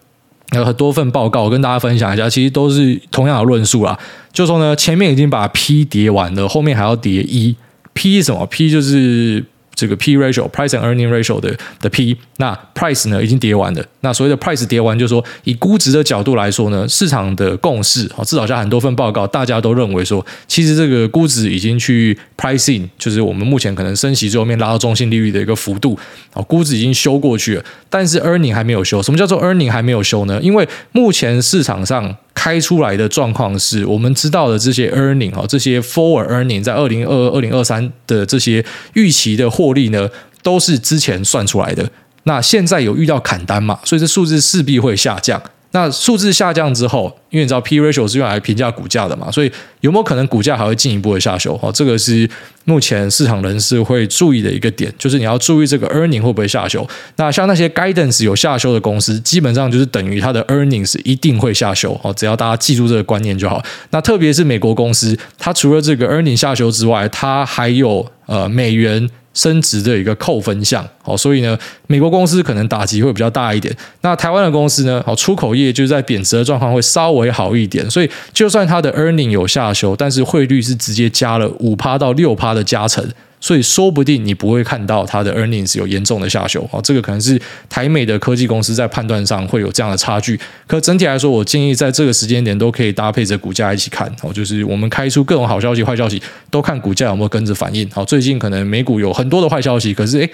[0.53, 3.99] 有很多份报告，我跟大家分享一下，其实都是同样的论述啦。
[4.33, 7.57] 就说呢，前面已经把 P 跌完了，后面还要跌 E。
[7.93, 9.45] P 是什么？P 就是。
[9.81, 13.83] 这个 P ratio price and earning ratio 的的 P，那 price 呢已经跌完了。
[14.01, 25.99] 那所谓的 price 跌完，就是说以估值的角度来说呢，市场的共识啊，至少像很多份报告，大家都认为说，其实这个估值已经去 pricing，就是我们目前可能升息最后面拉到中性利率的一个幅度
[26.35, 27.64] 啊，估值已经修过去了。
[27.88, 29.03] 但是 earning 还没有修。
[29.03, 30.38] 什么叫做 earning 还没有修呢？
[30.43, 32.14] 因为目前市场上。
[32.40, 40.09] 开出来的状况是我们知道的这些 earning 哈，这些 forward earning 在二零二二、二零二三的这些预期的获利呢，
[40.42, 41.87] 都是之前算出来的。
[42.22, 45.38] 那现在有遇到砍单嘛，所以这数字势必会下降。
[45.73, 51.59] 那数字下降之后，因为你知道 P ratio 是用来评价股价的嘛，所以有没有可能股价还会进一步的下修？
[51.63, 52.29] 哦，这个是
[52.65, 56.85] 目前市场人士会注意的一个点，就是你要注意这个 earning 会不会下修。
[57.17, 61.99] 那像那些 guidance 有下修的公司，基本上就是等于它的 earning 是一定会下修。
[62.03, 63.63] 哦，只要大家记住这个观念就好。
[63.91, 69.09] 那特别是美国公司，它除了这个 earning 下修之外，它还有呃美元。
[69.33, 73.75] 升值的一个扣分项，好，所以呢，美国公司可能打击会比较大一点。
[74.01, 77.88] 那台湾的公司呢，好，出口业就是在贬值的状况会稍微好一点。
[77.88, 83.09] 所以，就算它的 earning 有下修，但是汇率是直接加了五趴到六趴的加成。
[83.40, 90.38] 所以说不定你不会看到它的 earnings 有严重的下修，哦，这个可能是台美的科技公司在判断上会有这样的差距。
[90.66, 97.88] 可整体来说，我建议在这个时间点都可以搭配着股价一起看，哦，就是我们开出各种好消息、坏消息，都看股价有没有跟着反应。
[97.90, 100.31] 好，最近可能美股有很多的坏消息，可是诶。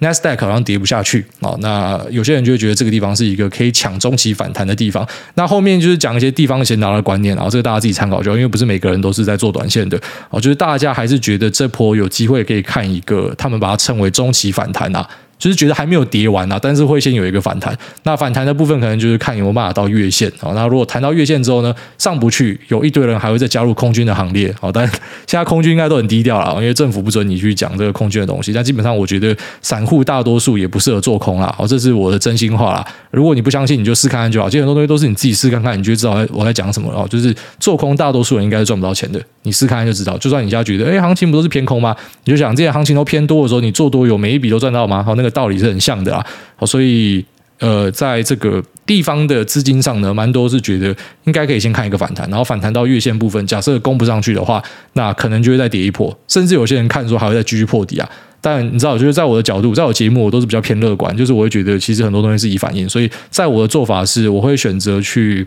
[0.00, 5.06] Nasdaq 好像跌不下去啊，那有些人就会觉得这个地方是一个可以抢中期反弹的地方。
[5.34, 15.08] 那后面就是讲一些地方先拿的观念，然后这个大家自己参考就好，因为不是每个人都是在做短线的啊，就是大家还是觉得这波有机会可以看一个，他们把它称为中期反弹啊。
[15.38, 17.76] 就是觉得还没有跌完啊，但是会先有一个反弹。
[18.02, 20.52] 那反弹的部分可能就是看有没有办法到月线啊。
[20.54, 24.70] 那如果弹到月线之后呢，上不去，有一堆人还会再加入空军的行列啊。
[24.72, 24.86] 但
[25.26, 28.52] 现在空军应该都很低调了，因为政府不准你去讲这个空军的东西。
[28.52, 31.54] 但基本上我觉得散户大多数也不适合做空啦。
[31.56, 32.84] 好，这是我的真心话啦。
[33.10, 34.50] 如果你不相信，你就试看看就好。
[34.50, 37.06] 其实很多东西都是你自己试看看，你就知道我在讲什么了。
[37.08, 39.20] 就是做空，大多数人应该是赚不到钱的。
[39.42, 40.18] 你试看看就知道。
[40.18, 41.96] 就算你现在觉得，哎，行情不都是偏空吗？
[42.24, 45.02] 你就想这些行情都偏多的时候，你做多有每一笔都赚到吗？
[45.02, 46.24] 好，那个道理是很像的啊。
[46.56, 47.24] 好，所以
[47.60, 54.62] 呃，在这个地方的资金上呢，蛮多是觉得应该可以先看一个反弹，然后反弹到月线部分，假设攻不上去的话，
[54.92, 58.08] 那可能就会再跌一波，甚至有些人看说还会再继续破底啊。
[58.40, 65.44] 但你知道，就是在我的角度，在我节目，我都是比较偏乐观，就是我会觉得其实很多东西是以反应，所以在我的做法是，我会选择去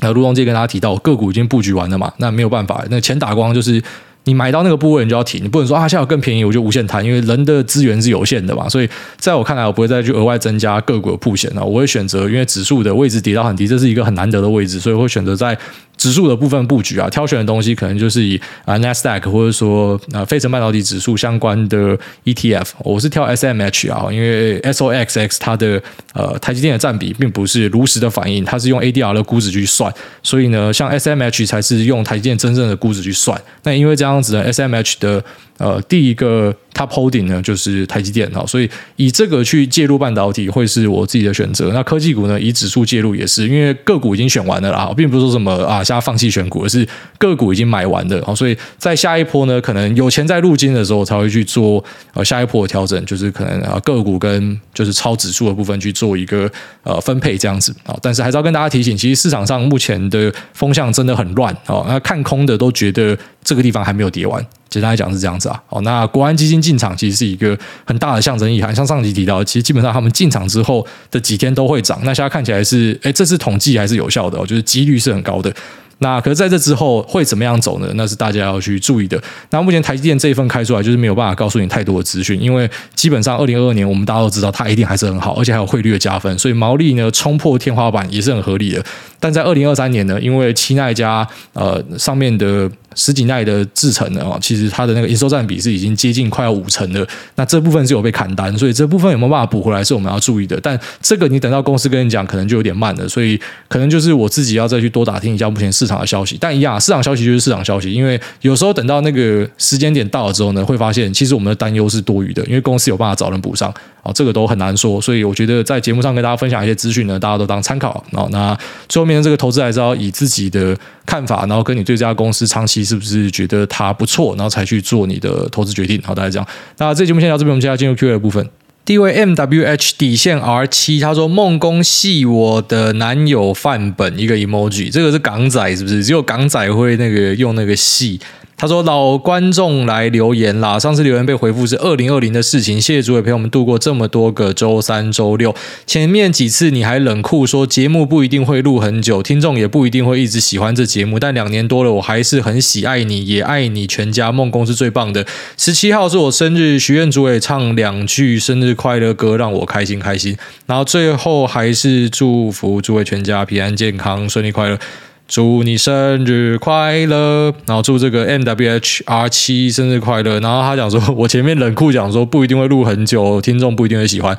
[0.00, 3.80] 呃，陆东介跟大家提到，个股已经布局完了嘛，那没有办法，那钱打光就是。
[4.24, 8.68] 你买到那个部位，你就要停，你不能说啊，现在更便宜，我就无限贪，因为人的资源是有限的嘛。
[8.68, 11.64] 所以在我看来，我不会再去额外增加个股的铺险了。
[11.64, 15.56] 我会选择，因为指数的位置跌到很低，这是一个很难得的位置，所以我会选择在。
[16.04, 29.90] 指数的部分布局啊，挑选的东西可能就是以啊 Nasdaq 或者说啊费城半导体指数相关的 ETF，我是挑 SMH 啊，因为 SOXX 它的呃台积电的占比并不是如实的反映，它是用 ADR 的估值去算，
[30.22, 33.40] 所以呢，像 SMH 才是用台积电真正的估值去算。
[33.62, 35.24] 那因为这样子呢，SMH 的
[35.58, 41.70] 呃，第一个 top holding 呢就是台积电哈，所以以这个去介入半导体会是我自己的选择。
[41.72, 46.86] 那科技股呢，以指数介入也是，因为个股已经选完了啦，并不是说什么啊，现在放弃选股，而是
[47.18, 51.82] 个股已经买完了，所以在下一波呢，可能有钱在入金的时候才会去做
[52.14, 56.50] 呃下一波的调整，就是可能啊个股跟就是超指数的部分去做一个
[56.82, 57.96] 呃分配这样子啊。
[58.02, 64.44] 但是还是要跟大家提醒，其实市场上目前的风向真的很乱啊，那看空的都觉得这个地方还没有跌完。
[64.74, 75.54] 简单来讲是这样子啊，哦，那国安基金进场其实是一个很大的象征意涵，像上集提到，其实基本上他们进场之后的几天都会涨，那现在看起来是，哎，这次统计还是有效的哦，就是几率是很高的。
[75.98, 77.88] 那可是在这之后会怎么样走呢？
[77.94, 79.18] 那是大家要去注意的。
[79.50, 88.84] 那目前台积电这一份开出来，就是没有办法告诉你太多的资讯，因为基本上二零二二年我们大家都知道它一定还是很好，而且还有汇率的加分，所以毛利呢冲破天花板也是很合理的。
[89.20, 92.70] 但在二零二三年呢，因为七奈加呃上面的。
[92.94, 97.06] 十几奈的制程的，哦，其实它的那个营收占比是已经接近快要五成的。
[97.36, 100.58] 那这部分是有被砍单，所以这部分有没有办法补回来是我们要注意的。
[100.60, 103.08] 但这个你等到公司跟你讲，可能就有点慢了。
[103.08, 106.36] 所以可能就是我自己要再去多打听一下目前市场的消息。
[106.40, 113.72] 但一样，市场消息就是市场消息，因为有时候等到那个时间点到了之后呢，会发现其实我们的担忧是多余的，因为公司有办法找人补上。
[114.04, 115.00] 哦，这个都很难说。
[115.00, 118.04] 所以我觉得在节目上跟大家分享一些资讯呢，大家都当参考。
[118.12, 118.56] 哦，那
[118.88, 126.00] 最后面的这个投资还是要以自己的看法，然后跟你对这家公司长期是不是觉得它不错，然后才去做你的投资决定。
[126.04, 126.46] 好，大家这样。
[126.78, 128.48] 那这节目先到这边，我们接下来进入 Q&A 部分。
[128.84, 136.04] 第一位 M W H 底线 R 七，他说梦工系我的男友范本，一个 emoji，这个是港仔是不是？
[136.04, 138.20] 只有港仔会那个用那个系。
[138.56, 142.80] 他说：“老观众来留言啦，上次留言被回复是二零二零的事情。
[142.80, 145.54] 谢谢诸位陪我们度过这么多个周三、周六。
[145.86, 151.18] 前面几次你还冷酷说节目不一定会录很久，听众也不一定会一直喜欢这节目。
[151.18, 154.30] 但两年多了，我还是很喜爱你，也爱你全家。
[154.30, 155.26] 梦工是最棒的。
[155.58, 160.36] 十七号是我生日，许愿诸位唱两句生日快乐歌，让我开心开心。
[160.66, 164.78] 然后最后还是祝福诸位全家平安健康、顺利快乐。”
[165.26, 170.38] 祝你生日快乐，然后祝这个 MWHR 七生日快乐。
[170.40, 174.36] 然后他讲说，我前面冷酷讲说不一定会录很久，听众不一定会喜欢。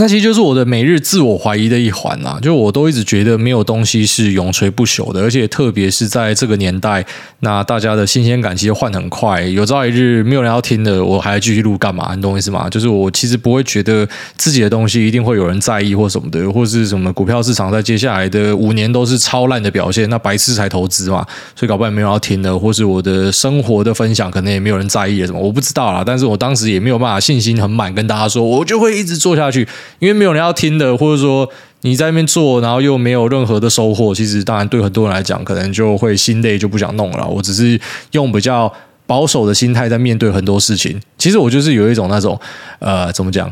[0.00, 7.04] 那其实就是我的每日自我怀疑的一环啊，就我都一直觉得没有东西是永垂不朽的，而且特别是在这个年代，
[7.40, 12.14] 那大家的新鲜感其实换很快，有朝一日没有人要听的，我还继续录干嘛？
[12.14, 12.70] 你懂我意思吗？
[12.70, 29.66] 就是我其实不会觉得自己的东西一定会有人在意或什么的，或是什么股票市场在接下来的五年都是超烂的表现，那白痴才投资嘛，所以搞不好也没有要听的，或是我的生活的分享可能也没有人在意什么，我不知道啦，但是我当时也没有办法信心很满跟大家说，我就会一直做下去。
[29.98, 31.48] 因为没有人要听的，或者说
[31.82, 37.26] 你在那边做，然后又没有任何的收获，其实当然对很多人来讲，可能就会心累，就不想弄了。
[37.26, 37.80] 我只是
[38.12, 38.72] 用比较
[39.06, 41.00] 保守的心态在面对很多事情。
[41.16, 42.38] 其实我就是有一种那种，
[42.78, 43.50] 呃，怎么讲？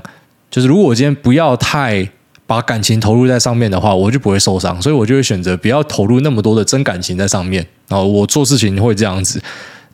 [0.50, 2.08] 就是如果我今天不要太
[2.46, 7.66] 把感情投入在上面的话，我就不会受伤，所以我就会选择不要投入那么多的真感情在上面。
[7.88, 9.40] 然后我做事情会这样子。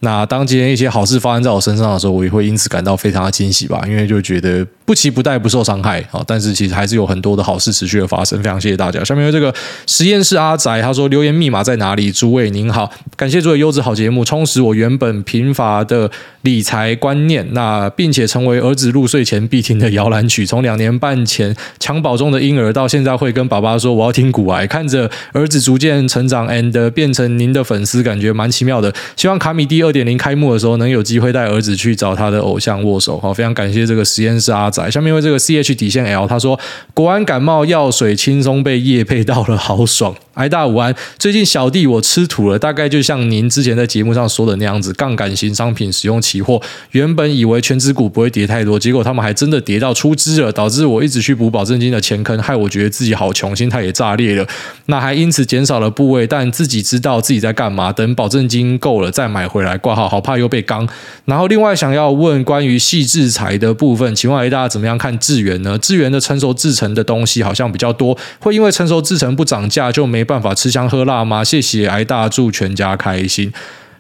[0.04, 6.20] 那当今天一些好事发生在我身上的时候，我也会因此感到非常的惊喜吧，因为就觉得不期不待，不受伤害啊。
[6.26, 9.04] 但是其实还是有很多的好事持续的发生，非常谢谢大家。
[9.04, 9.54] 下面有这个
[9.86, 12.10] 实验室阿宅，他说留言密码在哪里？
[12.10, 16.10] 诸位您好，感谢诸位优质好节目，充实我原本贫乏的
[16.40, 20.44] 理财观念，那并且成为儿子入睡前必听的摇篮曲。
[20.44, 28.92] 从两年半前襁褓中的婴儿，到现在会跟爸爸说我要听古癌，看着儿子逐渐成长，and 变成您的粉丝，感觉蛮奇妙的。
[29.14, 29.91] 希望卡米第二。
[29.92, 34.90] 点零开幕的时候，能有机会带儿子去找他的偶像握手，好，非常感谢这个实验室阿仔。
[34.90, 36.58] 下面为这个 C H 底线 L，他说
[36.94, 40.14] 国安感冒药水轻松被叶配到了，好爽。
[40.34, 46.58] 挨大午安，最近小弟我吃土了，大概就像您之前在节目上说的那样子，杠杆型商品使用期货，
[46.92, 54.46] 原本以为全值股不会跌太多，结果他们还真的跌到出资了，导致我一直去补保证金的钱坑，害我觉得自己好穷，心态也炸裂了。
[54.86, 60.88] 那还因此减少了部位，但自己知道自己在干嘛，等保证金够了再买回来挂号，好怕又被刚。
[61.26, 65.76] 然后另外想要问关于细制材的部分，请问挨大怎么样看智源呢？
[65.78, 70.21] 智源的成熟制成的东西好像比较多，会因为成熟制成不涨价就没。
[70.22, 71.42] 没办法吃香喝辣吗？
[71.42, 73.52] 谢谢挨大，祝全家开心。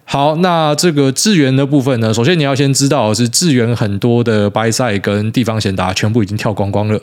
[0.04, 2.14] 好，那这个智原的部分呢？
[2.14, 7.00] 首先你要先知道是智原很多的比赛跟地方贤达全部已经跳光光了。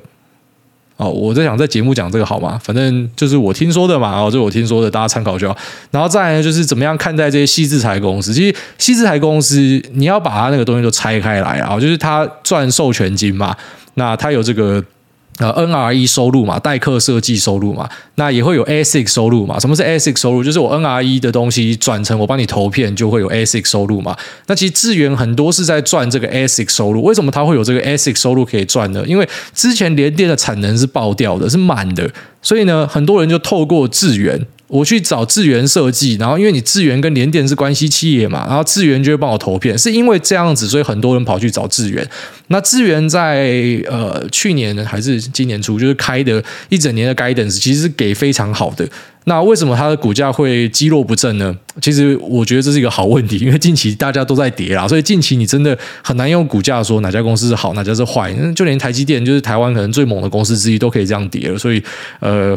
[0.96, 2.58] 哦，我在想在节目讲这个好吗？
[2.64, 5.58] 反正就是我听说的嘛，哦，这我听说的，大家参考就好。
[5.92, 8.34] 然后再来，就是怎么样看待这些西制裁公司？
[8.34, 9.60] 其实西制裁公司
[9.92, 13.54] 你要把它那个东西都拆开来啊，就是它赚授权金嘛，
[13.96, 14.82] 那它有这个。
[15.40, 19.58] 呃，NRE 收入嘛，代客设计收入嘛，那也会有 ASIC 收入嘛。
[19.58, 20.44] 什么是 ASIC 收入？
[20.44, 24.18] 就是我 NRE 的东西转成我帮你投片，就会有 ASIC 收入嘛。
[24.48, 27.02] 那其实智源很多是在赚这个 ASIC 收入。
[27.04, 29.04] 为什么它会有这个 ASIC 收入可以赚呢？
[29.08, 32.12] 因为之前联电的产能是爆掉的，是满的，
[32.42, 34.46] 所以呢，很多人就透过智源。
[34.70, 42.08] 我去找智原设计，然后因为你智原跟联电是关系企业嘛，然后智原就会帮我投片，是因为这样子，所以很多人跑去找智原。
[42.50, 43.52] 那智原在
[43.90, 48.88] 呃去年还是今年初，就是开的一整年的 guidance，其实是给非常好的。
[49.26, 51.56] 那为什么它的股价会积弱不振呢？
[51.82, 58.32] 其实我觉得这是一个好问题，因为近期大家都在跌啦，所以近期你真的很难用股价说哪家公司是好，哪家是坏。
[58.56, 61.58] 就连台积电，就是台湾可能最猛的公司之一，都可以这样跌了。
[61.58, 61.82] 所以
[62.20, 62.56] 呃。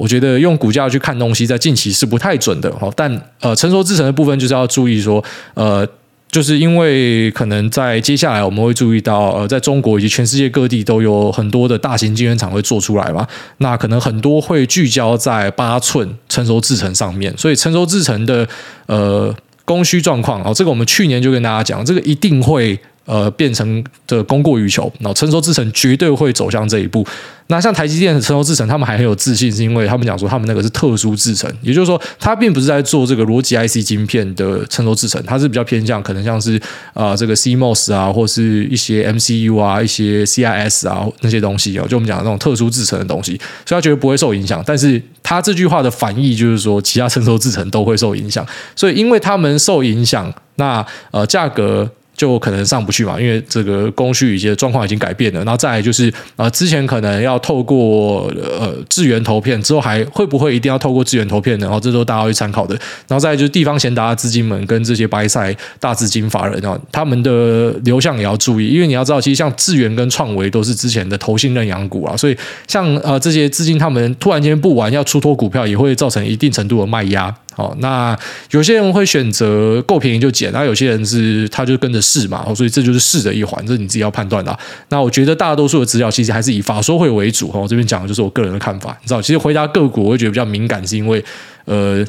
[0.00, 2.90] 我觉得用股价去看东西，在近期是不太准的哈。
[2.96, 5.22] 但呃，成熟制程的部分就是要注意说，
[5.52, 5.86] 呃，
[6.30, 13.26] 就是因为可能在接下来我们会注意到，呃，在中国以及全世界各地都有很多的大型晶圆厂会做出来嘛。
[13.58, 18.48] 那可能很多会聚焦在八寸成熟制程上面，所以成熟制程的
[18.86, 19.34] 呃
[19.66, 27.06] 供需状况哦，这个我们去年就跟大家讲，这个一定会呃变成的供过于求，然后成熟制程绝对会走向这一步。
[27.48, 36.56] 那像台积电的成熟制程，他们还很有自信，是因为他们讲说他们那个是特殊制程，也就是说，它并不是在做这个逻辑 IC 晶片的成熟制程，它是比较偏向可能像是
[36.94, 43.32] 啊、呃、这个 CMOS 啊，或是一些 MCU 啊，一些 CIS 啊那些东西哦，就我们讲的那种特殊制程的东西，
[43.66, 44.62] 所以他觉得不会受影响。
[44.64, 48.46] 但是他这句话的反义就是说，其他成熟制程都会受影响，
[48.76, 51.90] 所以因为他们受影响，那呃价格。
[52.20, 55.42] 就可能上不去嘛，因为这个供需以及状况已经改变了。
[55.42, 61.64] 然后再来就是、呃，之前可能要透过呃智源投片，之后还会不会一定要透过智源投片呢？
[61.64, 62.74] 然后这都大家要去参考的。
[63.08, 77.34] 然后再来就是地方贤达资金们跟这些白赛大资金法人啊，他们的流向也要注意，因为你要知道，其实像智源跟创维都是之前的投信认养股啊，所以像呃这些资金他们突然间不玩要出脱股票，也会造成一定程度的卖压。
[77.52, 78.16] 好，那
[78.52, 84.56] 有些人会选择够便宜就捡，然后有些人是他就跟着试嘛，所以这就是试的一环，这是你自己要判断的。
[84.88, 88.96] 那我觉得大多数的资料其实还是以法说会为主，哈，我这边讲的就是我个人的看法。
[89.02, 91.22] 你知道，其实回答个股我会觉得比较敏感，是因为
[91.64, 92.04] 呃，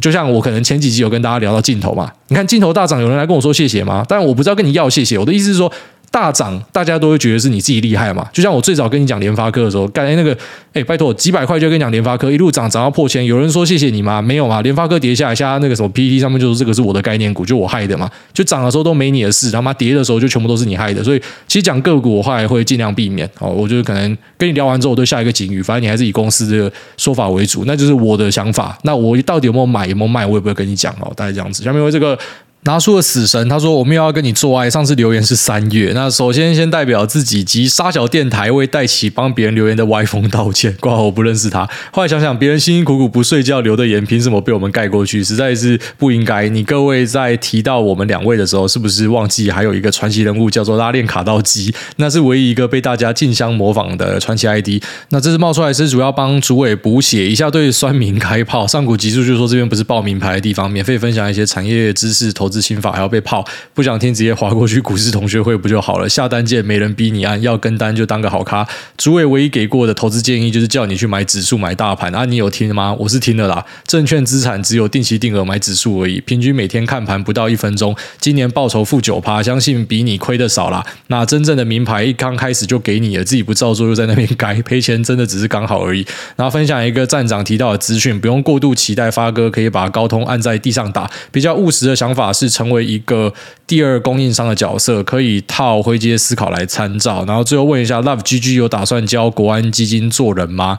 [0.00, 4.04] 就像我可能前几集有跟大家聊到镜头嘛，你看镜头大涨，有人来跟我说谢谢吗？
[4.08, 5.70] 但我不知道跟你要谢谢，我的意思是说。
[6.12, 8.28] 大涨，大家都会觉得是你自己厉害嘛？
[8.32, 10.36] 就像我最早跟你讲联发科的时候，刚才那个，
[10.72, 14.20] 哎，拜托，几百块就跟你讲联发科一路涨涨到破千，有人说谢谢你吗？
[14.20, 14.60] 没有嘛？
[14.60, 18.10] 联发科跌下来，下那个什么 PPT 上面就是这个是我的概念股，就我害的嘛。
[18.32, 21.04] 就涨的时候都没你的事，他妈跌的时候就全部都是你害的。
[21.04, 23.28] 所以其实讲个股，我后来会尽量避免。
[23.38, 28.76] 哦，我觉得可能跟你聊完之后，我对下一个警语，反正你还是以公司的说法为主，那就是我的想法。
[28.82, 31.12] 那我到底有没有买，有没有卖，我也不会跟你讲哦。
[31.14, 31.62] 大概这样子。
[31.62, 32.18] 下面为这个。
[32.64, 40.76] 拿出了死神，他说：“我们又要跟你做爱。”上次留言是三月，那首先先代表自己及沙小电台为带起帮别人留言的歪风道歉。
[40.78, 41.66] 挂号我不认识他。
[41.90, 45.24] 后来想想，别人辛辛苦苦不睡觉留的言，凭什么被我们盖过去？
[45.24, 46.50] 实在是不应该。
[46.50, 51.74] 你各位在提到我们两位的时候，是不是忘记还有一个传奇人物叫做拉链卡道机？
[51.96, 54.68] 那是唯一一个被大家竞相模仿的传奇 ID。
[55.08, 58.66] 那这次冒出来是主要帮主委补血一下，对酸民开炮。
[58.66, 62.49] 上古集数就说这边不是报名牌的地方，免费分享一些产业知识投。
[62.50, 66.08] 资心法还要被泡，不想听直接划过去股市同学会不就好了？
[66.08, 68.66] 下单键没人逼你按，要跟单就当个好咖。
[68.96, 72.94] 主委唯一给过的投资建议就是叫你去买指数买大盘啊，你有听吗？
[72.98, 73.64] 我是听了啦。
[73.86, 80.84] 证券资产只有定期定额买指数而已，平均每天看盘不到一分钟，今年报酬负九趴，相信比你亏的少啦。
[81.06, 86.06] 那真正的名牌一刚开始就给你了，自己不照做又在那边改赔钱，真的只是刚好而已。
[86.36, 92.32] 然后分享一个站长提到的资讯，不用过度期待发哥可以把高通按在地上打，比较务实的想法。
[92.40, 93.32] 是成为一个
[93.66, 97.22] 第二供应商的角色，可以套灰阶思考来参照。
[97.26, 100.78] 然后最后问一下，Love GG 有打算教国安基金做人吗？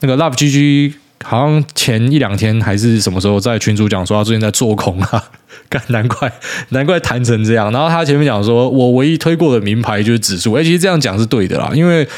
[0.00, 5.22] 那个 Love GG 好像前一两天还是什么时候在群主讲说他最近在做空啊，
[5.68, 6.32] 干，难怪
[6.70, 7.70] 难怪谈成这样。
[7.70, 10.54] 然后他前面讲说，我唯一推过的名牌就是指数。
[10.54, 12.08] 哎，其实这样讲是对的啦，因为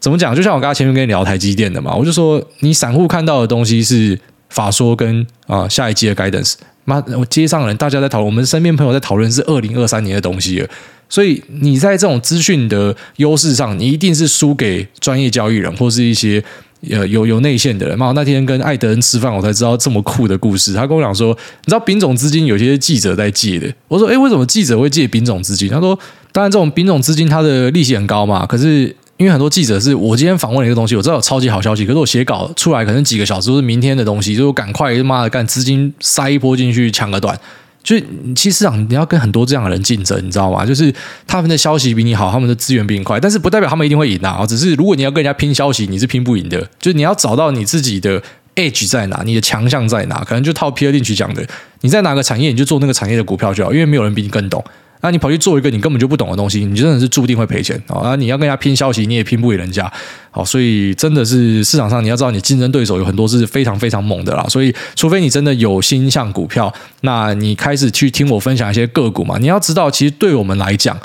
[0.00, 0.34] 怎么讲？
[0.34, 4.18] 就像我刚才前面跟你聊台积电的嘛，我就说你散户看到的东西是
[4.48, 6.54] 法说跟啊、下一季的 guidance。
[6.88, 10.68] 妈，我街上人大家在讨论，我们身边朋友在讨论是二零二三年的东西了。
[11.06, 16.42] 所以你在这种资讯的优势上，你一定是输给专业交易人或是一些
[16.90, 17.98] 呃有有内线的人。
[17.98, 20.72] 妈，那天跟艾德恩吃饭，我才知道这么酷的故事。
[20.72, 21.36] 他跟我讲说，
[21.66, 23.70] 你知道丙种资金有些记者在借的。
[23.88, 25.68] 我说，诶，为什么记者会借丙种资金？
[25.68, 25.98] 他说，
[26.32, 28.96] 当然这种丙种资金它的利息很高嘛，可是。
[29.18, 37.36] 因为很多记者是我今天访问了一个东西，我知道有超级好消息，可是我写稿出来可能几个小时都是明天的东西，就赶快他妈的干资金塞一波进去抢个短，
[37.82, 38.04] 就是
[38.36, 40.64] 其实市场你要跟很多这样的人竞争，你知道吗？
[40.64, 40.94] 就是
[41.26, 44.46] 他们的消息比你好，他们的资源比你快，但是不代表他们一定会赢啊。
[44.46, 46.60] 只是如果你要跟人家拼消息，你是拼不赢的。
[46.78, 48.22] 就是你要找到你自己的
[48.54, 51.44] edge 在哪，你的强项在哪，可能就套 Peter 进去讲的，
[51.80, 54.64] 你在哪个产业你就做那个产业的股票就好，因为没有人比你更懂。
[55.00, 58.16] 那你跑去做一个你根本就不懂的东西，你真的是注定会赔钱啊！
[58.16, 59.90] 你要跟人家拼消息，你也拼不赢人家。
[60.30, 64.44] 好，所以真的是市场上你要知道，你竞争对手有很多是非常非常猛的啦。
[64.48, 66.72] 所以，除非你真的有心向股票，
[67.02, 69.38] 那你开始去听我分享一些个股嘛。
[69.38, 70.98] 你要知道，其实对我们来讲，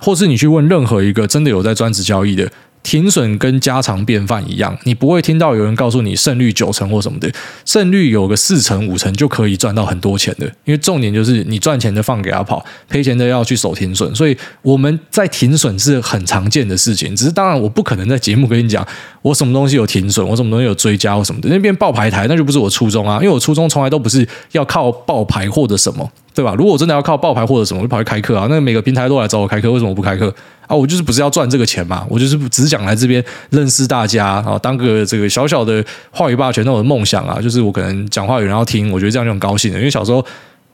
[0.00, 2.50] 或是你去问任何一个真的有在专职交易的。
[2.84, 7.28] 停损跟家常便饭一样，你不会听到有人告诉你胜率九成或什么的，
[7.64, 10.46] 胜率有个四成五成就可以赚到很多钱的。
[10.64, 14.14] 因为重点就是你赚钱的放给他跑，赔钱的要去守停损。
[14.14, 18.86] 所以我们在停损是很常见的事情，只是当然我不可能在节目跟你讲
[19.22, 26.08] 我什么东西有停损，我什么东西有追加或什么的，那边报牌台那就不是我初衷啊，因为我初衷从来都不是要靠报牌或者什么。
[26.34, 26.52] 对吧？
[26.58, 28.48] 如果我真的要靠爆牌或者什么，我就跑去开课啊。
[28.50, 30.34] 那每个平台都来找我开课，为什么不开课
[30.66, 30.74] 啊？
[30.74, 32.04] 我就是不是要赚这个钱嘛？
[32.10, 39.78] 我就是只是想来这边认识大家啊，当个这个小小的话语霸权，那我的梦想啊，就是我可能讲话有人要听，我觉得这样就很高兴的。
[39.78, 40.24] 因为小时候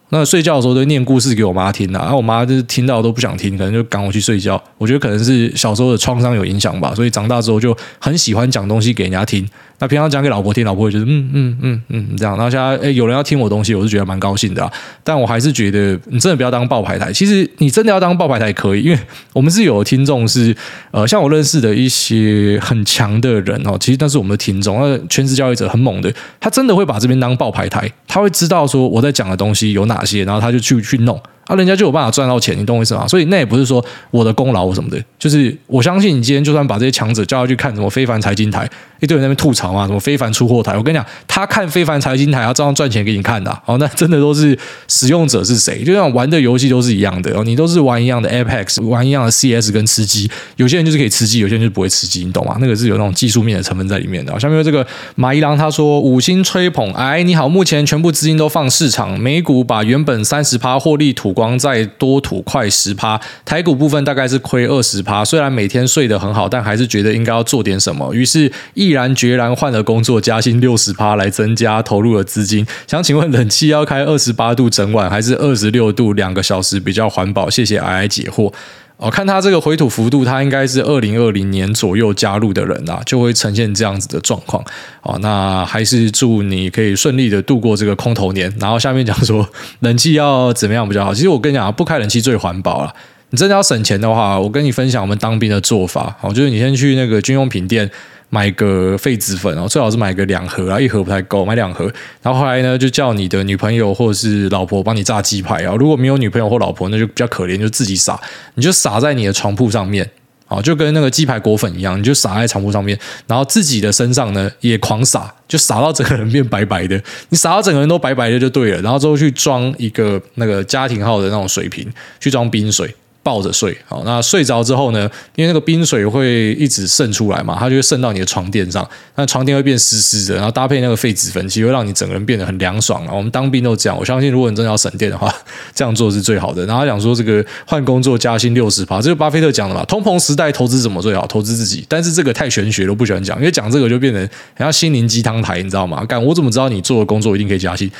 [0.08, 4.60] 那睡觉的时候都念故事给我妈听啊，然后我妈就是听到都不想听，可能就赶我去睡觉。
[4.78, 9.46] 我觉得可能是小时候的创伤有影响吧，所以长大之后就很喜欢讲东西给人家听。
[9.80, 12.36] 那平常讲给老婆听，老婆会觉得嗯嗯嗯嗯这样。
[12.36, 14.70] 然后现在诶有人要听我东西，我是觉得蛮高兴的啊。
[15.02, 17.12] 但我还是觉得你真的不要当爆牌台。
[17.12, 18.98] 其实你真的要当爆牌台可以，因为
[19.32, 20.54] 我们是有听众是
[20.90, 31.18] 呃，像我认识的一些很强的人哦，其实那是我们的听众，那全职交易者很猛的，他真的会把这边当爆牌台，他会知道说我在讲的东西有哪些，然后他就去去弄。
[31.50, 33.08] 啊，人家就有办法赚到钱，你懂我意思吗？
[33.08, 38.68] 所以那也不是说我的功劳或什么的，就是我相信你今天就算把这些强者叫他去看什么非凡财经台，
[39.00, 45.82] 一堆人在那边吐槽嘛，什么非凡出货台，我跟你讲，他看非凡财经台要照样赚钱给你看的，哦，那真的都是使用者是谁？
[45.82, 52.56] 就像玩的游戏都是一样的哦，你都是玩一样的 Apex，玩一样的 CS 跟吃鸡，有些人就是可以吃鸡，有些人就是不会吃鸡，你懂吗？
[52.60, 54.38] 那个是有那种技术面的成分在里面的。
[54.38, 54.86] 下面这个
[55.16, 62.20] 马一郎他说五星吹捧，哎，你好，目前全部资金都放市场，美股把原本三十趴获利吐光，再多。
[62.20, 65.24] 吐快十趴，台股部分大概是亏二十趴。
[65.24, 72.66] 虽然每天睡得很好，但还是觉得应该要做点什么，于是毅然决然换了工作，加薪六十趴来增加投入的资金。
[72.86, 77.48] 想请问，冷气要开二十八度整晚，还是二十六度两个小时比较环保？
[77.48, 78.52] 谢谢矮矮解惑。
[79.00, 84.62] 哦，看他这个回吐幅度，他应该是二零二零年左右加入的人啊，就会呈现这样子的状况。
[85.00, 88.54] 哦，那还是祝你可以顺利的度过这个空头年。
[88.60, 89.48] 然后下面讲说，
[89.80, 91.14] 冷气要怎么样比较好？
[91.14, 92.94] 其实我跟你讲，不开冷气最环保了。
[93.30, 96.14] 你真的要省钱的话，我跟你分享我们当兵的做法。
[96.20, 97.90] 好，就是你先去那个军用品店。
[98.32, 101.92] 买个痱子粉哦，最好是买个两盒啊，一盒不太够，买两盒。
[102.22, 105.74] 然后后来呢，就叫你的女朋友或者是老婆帮你炸鸡排啊。
[105.74, 108.18] 如果没有女朋友或老婆，那就比较可怜，就自己撒。
[108.54, 110.08] 你就撒在你的床铺上面
[110.46, 112.96] 啊，就跟那个鸡排裹粉一样，你就撒在床铺上面。
[113.26, 117.02] 然后自己的身上呢也狂撒，就撒到整个人变白白的。
[117.30, 118.80] 你撒到整个人都白白的就对了。
[118.80, 122.94] 然后之后去装一个那个家庭号的那种水瓶，去装冰水。
[123.22, 125.08] 抱着睡，好，那睡着之后呢？
[125.34, 133.12] 因为那个冰水会一直渗出来嘛，它就会渗到你的床垫上，那床垫会变湿湿的，然后搭配那个痱子粉，其实会让你整个人变得很凉爽啊。
[133.12, 135.30] 我们当兵都这样，我相信如果你真的要省电的话，
[135.74, 136.64] 这样做是最好的。
[136.64, 141.26] 然后他讲说这个换工作加薪六十趴，这个巴菲特讲的嘛，通膨时代投资怎么最好？
[141.26, 141.84] 投资自己。
[141.88, 144.20] 但是这个太玄学了，不喜欢讲，因为讲这个就变成
[144.54, 146.02] 很像心灵鸡汤台，你知道吗？
[146.06, 147.90] 干我怎么知道你做的工作一定可以加薪？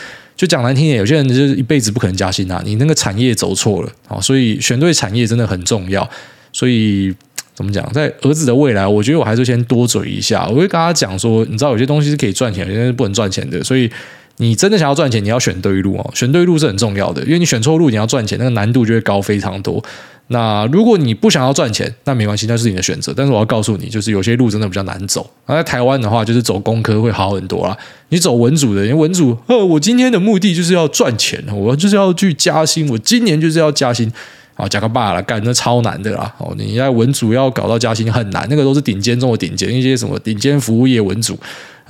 [0.40, 2.62] 就讲难听点，有些人就是一辈子不可能加薪啊！
[2.64, 6.08] 你那个产业走错了啊，所以选对产业真的很重要。
[6.50, 7.14] 所以
[7.54, 10.48] 怎么讲，在儿子的未来，我觉得我还是先多嘴一下。
[10.48, 13.62] 我会跟他讲说，你知道有些东西是可以赚钱，有些是不能赚钱的。
[13.62, 13.90] 所以
[14.38, 17.22] 你真的想要赚钱，你要选对路哦，选对路是很重要的。
[17.24, 19.84] 因为你选错路，你要赚钱，那个难度就会高非常多。
[20.32, 23.12] 那如果你不想要赚钱，那没关系，那是你的选择。
[23.16, 25.28] 但是我要告诉你，就是有些路真的比较难走。
[25.44, 27.76] 而在台湾的话，就是走工科会好很多啦。
[28.10, 34.10] 你走文组的，因为文组，呃，我今天的目的就是要赚钱，我就是要去加薪，我今年就是要加薪。
[34.56, 36.30] 啊，加个爸了，干那超难的啦！
[36.36, 41.38] 哦，你在文组要搞到加薪很难，那个都是顶尖中的顶尖，一些什么顶尖服务业文组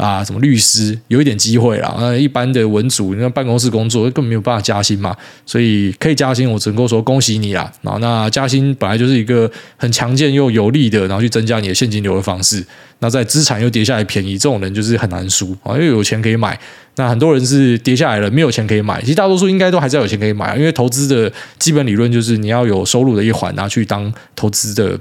[0.00, 1.94] 啊，什么律师有一点机会啦。
[1.98, 7.70] 那一般的文组，那办公室工作根本没有办法加薪嘛，所以可以加薪，我只能够说恭喜你啦！
[7.84, 12.64] 啊，那加薪本来就是一个很强健又有利的，然后去增加你的现金流的方式。
[13.00, 16.58] 那在资产又跌下来便宜，这种人就是很难输啊，因为有钱可以买。
[16.96, 19.00] 那很多人是跌下来了，没有钱可以买。
[19.00, 24.98] 其实大多数应该都还是要有钱可以买啊，因为投资的基本理论就是你要有收入的一环拿去当投资的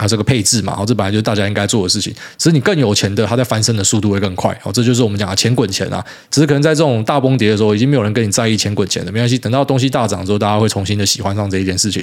[0.00, 2.10] 啊，这个配置嘛，哦，这本来就是大家应该做的事情。
[2.38, 4.58] 只是你更有钱的，它在翻身的速度会更快。
[4.64, 6.02] 哦，这就是我们讲的钱滚钱啊。
[6.30, 9.12] 只是可能在这种大崩跌的时候，已经没有人跟你在意钱滚钱了。
[9.12, 12.02] 没关系，等到东西大涨之后，大家会重新的喜欢上这一件事情。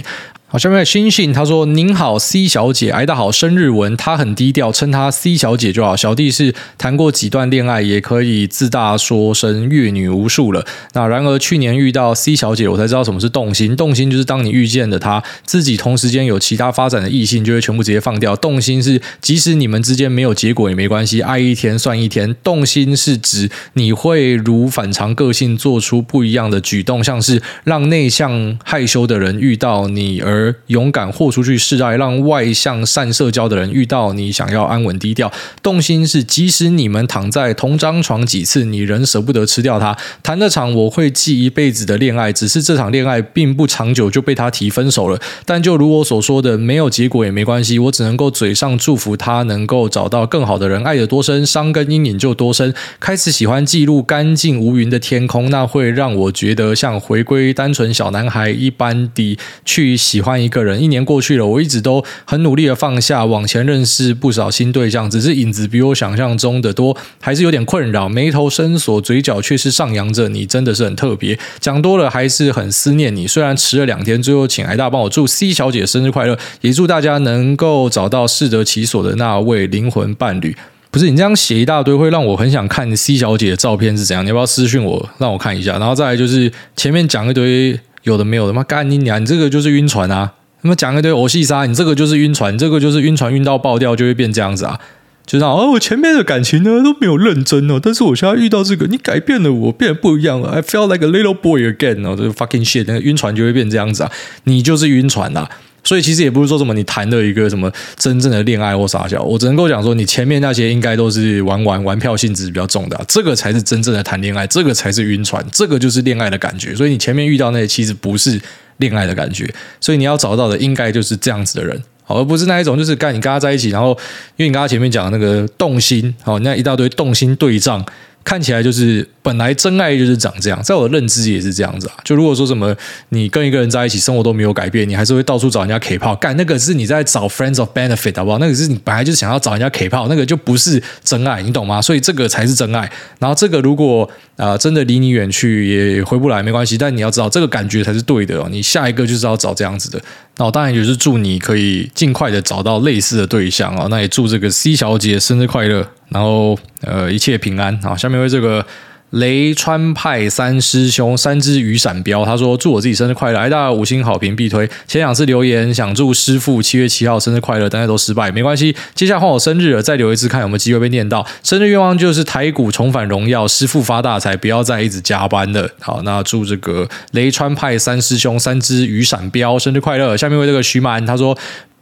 [0.50, 5.94] 好，下面星星他说：“您好，C 小姐，挨得好，生日文，她很低调，称她 C 小姐就好。
[5.94, 10.66] 小弟是谈过几段恋爱，也可以自大说声阅女无数了。
[10.94, 13.76] 那然而去年遇到 C 小姐，我才知道什么是动心。
[13.76, 18.34] 动心就是当你遇见了她，自己同时间有其他发展的异性，就会全部直接放掉。
[18.34, 22.34] 动心是即使你们之间没有结果也没关系，爱一天算一天。
[22.42, 35.32] 动心是指你会如反常个性做出不一样的举动，像是让内向害羞的人遇到你而。”而勇敢豁出去示爱，让外向善社交的人遇到你，想要安稳低调。
[35.64, 39.98] 动心是，即使你们躺在同张床几次，你仍舍不得吃掉他。
[40.22, 45.20] 谈了场我会记一辈子的恋爱，只是这场恋爱并不长久，就被他提分手了。
[45.46, 52.74] 但就如我所说的，没有结果也没关系，我只能够嘴上祝福他能够找到更好的人，爱得多深，伤跟阴影就多深。
[53.00, 60.38] 开始喜欢记录干净无云的天空，那会让我觉得像回归单纯小男孩一般的去喜欢欢。
[60.38, 70.28] 换一个人，一年过去了，我一直都很努力的放下，往前认识不少新对象，只是影子比我想象中的多，还是有点困扰，眉头深锁，嘴角却是上扬着。
[70.28, 73.26] 你真的是很特别，讲多了还是很思念你。
[73.26, 80.54] 虽然迟了两天，最后请挨大帮我祝 C 小姐生日快乐，也祝大家能够找到适得其所的那位灵魂伴侣。
[80.92, 84.26] 不是你这样写一大堆，会让我很想看 C 小姐的照片是怎样？
[84.26, 85.80] 你要不要私讯我，让我看一下？
[85.80, 87.80] 然后再来就是前面讲一堆。
[88.08, 89.20] 有的没有的，嘛干你娘！
[89.20, 90.34] 你这个就是晕船啊！
[90.62, 94.80] 他妈讲一堆欧细沙，你这个就是晕船，这个就是晕船晕到爆掉就会变这样子啊！
[95.26, 100.52] 就这样哦，我前面的感情呢都没有认真哦，但是我现在遇到这个，你改变了我，变得不一样了。
[100.52, 104.12] I feel like a little boy again 哦，这个 fucking shit，那个晕船就会变这样子啊！
[104.46, 105.50] 你就是晕船呐！
[105.88, 116.76] 所以其实也不是说什么你谈的一个什么真正的恋爱或啥笑，我只能够讲说你前面那些应该都是玩玩玩票性质比较重的，这个才是真正的谈恋爱，这个才是晕船，这个就是恋爱的感觉。
[116.76, 118.38] 所以你前面遇到那些其实不是
[118.80, 123.98] 恋爱的感觉，所以你要找到的应该就是这样子的人，而不是那一种就是干你跟他在一起，然后
[124.36, 127.86] 因为你刚刚前面讲的那个动心，好，那一大堆动心对仗。
[128.28, 131.94] 看起来就是本来真爱就是长这样，在我的认知也是这样子啊。
[132.04, 132.76] 就如果说什么
[133.08, 138.38] 你跟一个人在一起，生活都没有改变，你还是会到处找人家 K 炮干，那个是你在找 friends of benefit 好不好？
[138.38, 141.82] 那个是你本来就是想要找人家 K 炮，那个就不是真爱，你懂吗？
[141.82, 142.92] 所以这个才是真爱。
[143.20, 148.48] 然后这个如果啊、真的离你远去也回不来没关系，但你要知道这个感觉才是对的哦。
[148.52, 150.00] 你下一个就是要找这样子的。
[150.36, 153.88] 那我当然也是祝你可以尽快的找到类似的对象啊。
[153.90, 155.88] 那也祝这个 C 小姐生日快乐。
[156.10, 157.78] 然后，呃，一切平安。
[157.82, 158.66] 好，下面为这个。
[159.12, 164.70] 雷川派三师兄三只雨伞标，他说祝我自己生日快乐，挨大家五星好评必推。
[164.86, 168.76] 前两次留言想祝师父七月七号生日快乐，但是都失败，没关系。
[168.94, 171.26] 接下来换我生日了，再留一次看有没有机会被念到。
[171.42, 175.70] 生日愿望就是台股重返荣耀，师父发大财，不要再一直加班了。
[175.80, 180.18] 好，那祝这个雷川派三师兄三只雨伞标生日快乐。
[180.18, 181.38] 下面为这个徐满，他说。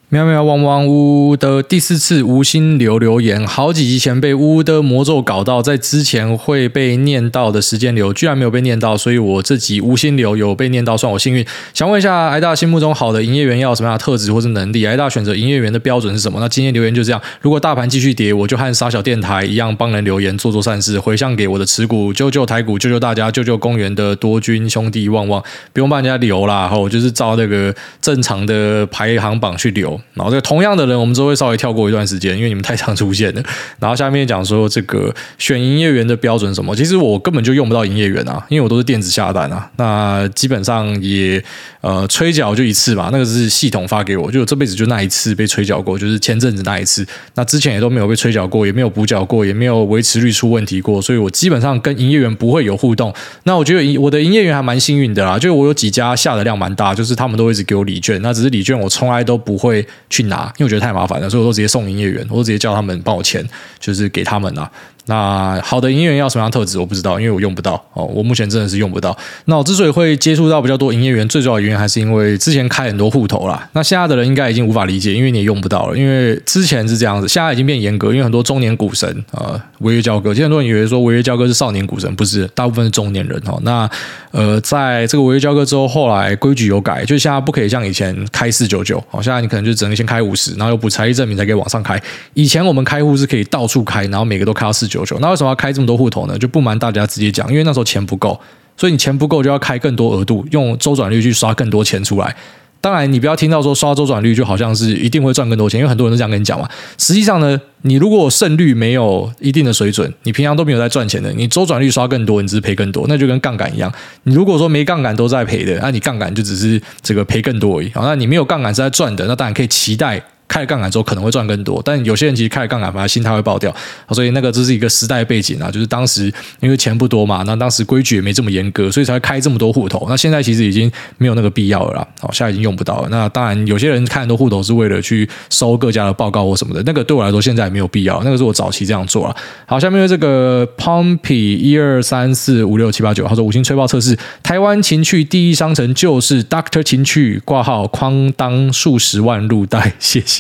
[0.10, 11.44] 喵喵汪汪呜呜的第四次无心留留言，好几集前被呜呜的魔咒搞到，在之前会被念到的时间流，居然没有被念到，所以我这集无心留有被念到，算我幸运。
[11.74, 14.86] 想问一下，挨大心目中好的营业员要什么样的特质或是能力？
[14.86, 16.40] 挨大选择营业员的标准是什么？
[16.40, 17.20] 那今天留言就这样。
[17.42, 25.44] 如果大盘继续跌，我就和傻小电台一样，帮人留言，做做善事，回向给我的持股，救救台股，救救大家，救救公园的多军兄弟旺旺，
[25.74, 29.95] 不用帮人家留啦，我就是照那个正常的排行榜去留。
[30.14, 33.44] 然后这个同样的人，我们都会稍微跳过一段时间，因为你们太常出现了。
[33.80, 36.76] 然后下面讲说这个选营业员的标准什么？
[36.76, 39.70] 其实我根本就用不到营业员啊，因为我都是电子下单啊。
[39.78, 41.44] 那基本上也
[41.82, 47.06] 呃催缴就一次吧，那个是系统发给我，就这辈子就那一次被催缴过，就是前阵子那一次。
[47.36, 53.14] 那之前也都没有被催缴过，也没有补缴过，也没有维持率出问题过，所以我基本上跟营业员不会有互动。
[53.44, 63.46] 那我觉得我的营业员还蛮幸运的啦，就我有几家下的量蛮大，就是他们都会一直给我礼券，那只是礼券我从来都不会去拿，因为我觉得太麻烦了，所以我都直接送营业员，我都直接叫他们帮我签，
[63.80, 64.72] 就是给他们啊。
[65.06, 69.16] 那好的营业员要什么样的特质我不知道，因为我用不到哦，我目前真的是用不到。
[69.46, 73.70] 那我之所以会接触到比较多营业员，最主要的原因还是因为之前开很多户头啦。
[73.74, 75.98] 那现在的人应该已经无法理解，因为你也用不到了。
[75.98, 80.34] 因为之前是这样子，现在已经变严格，因为很多中年股神啊，违约交割。
[80.34, 83.60] 其实很多人以为说违约交割是少年股神，不是，大部分是中年人哦。
[83.64, 83.90] 那
[84.32, 92.02] 呃，在这个违约交割之后，后来规矩有改，就现在不可以像以前开四九九，好，现在你可能就只能先开五十，然后有补财力证明才可以往上开。
[92.34, 95.76] 以前我们开户是可以到处开，然后每个都开到四九 九九，那为什么要开？
[95.76, 98.40] 这么多户头呢，就不瞒大家直接讲，因为那时候钱不够，
[98.78, 102.34] 所以你钱不够就要开更多额度，用周转率去刷更多钱出来。
[102.80, 106.70] 当然，你不要听到说刷周转率就好像是一定会赚更多钱，因为很多人都这样跟你讲嘛。
[106.98, 113.92] 实际上呢，你如果胜率没有一定的水准，你平常都没有在赚钱的，你周转率刷更多，你只是赔更多，那就跟杠杆一样。
[114.24, 117.92] 你如果说没杠杆都在赔的，那你杠杆就只是这个赔更多而已。
[117.94, 120.24] 好，那你没有杠杆是在赚的，那当然可以期待。
[120.48, 123.74] 开了杠杆之后可能会赚更多，但有些人其实开了杠杆反而心态会爆掉，
[124.12, 130.06] 所以那个这是一个时代背景啊，就是当时因为钱不多嘛，那当时规矩也没这么严格，所以才会开这么多户头。
[130.08, 133.10] 那现在其实已经没有那个必要了啦，好，现在已经用不到了。
[133.10, 139.36] 那当然有些人开很多户头是为了去收各家的报告或什么的，那个对我来说现在也没有必要，那个是我早期这样做了。
[139.66, 150.35] 好，下面这个 Pompey 一二三四五六七八九，他说五星吹爆测试，台湾情趣第一商城就是 Doctor 情趣挂号哐当数十万入袋，谢谢。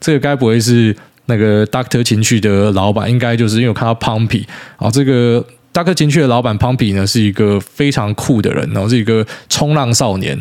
[0.00, 0.94] 这个该不会是
[1.26, 3.10] 那个 Doctor 情趣的老板？
[3.10, 4.44] 应该就是因为我看到 Pumpy
[4.76, 10.38] 啊，这个 Doctor 情趣的老板 Pumpy 呢，是一个非常酷的人，然后是一个冲浪少年。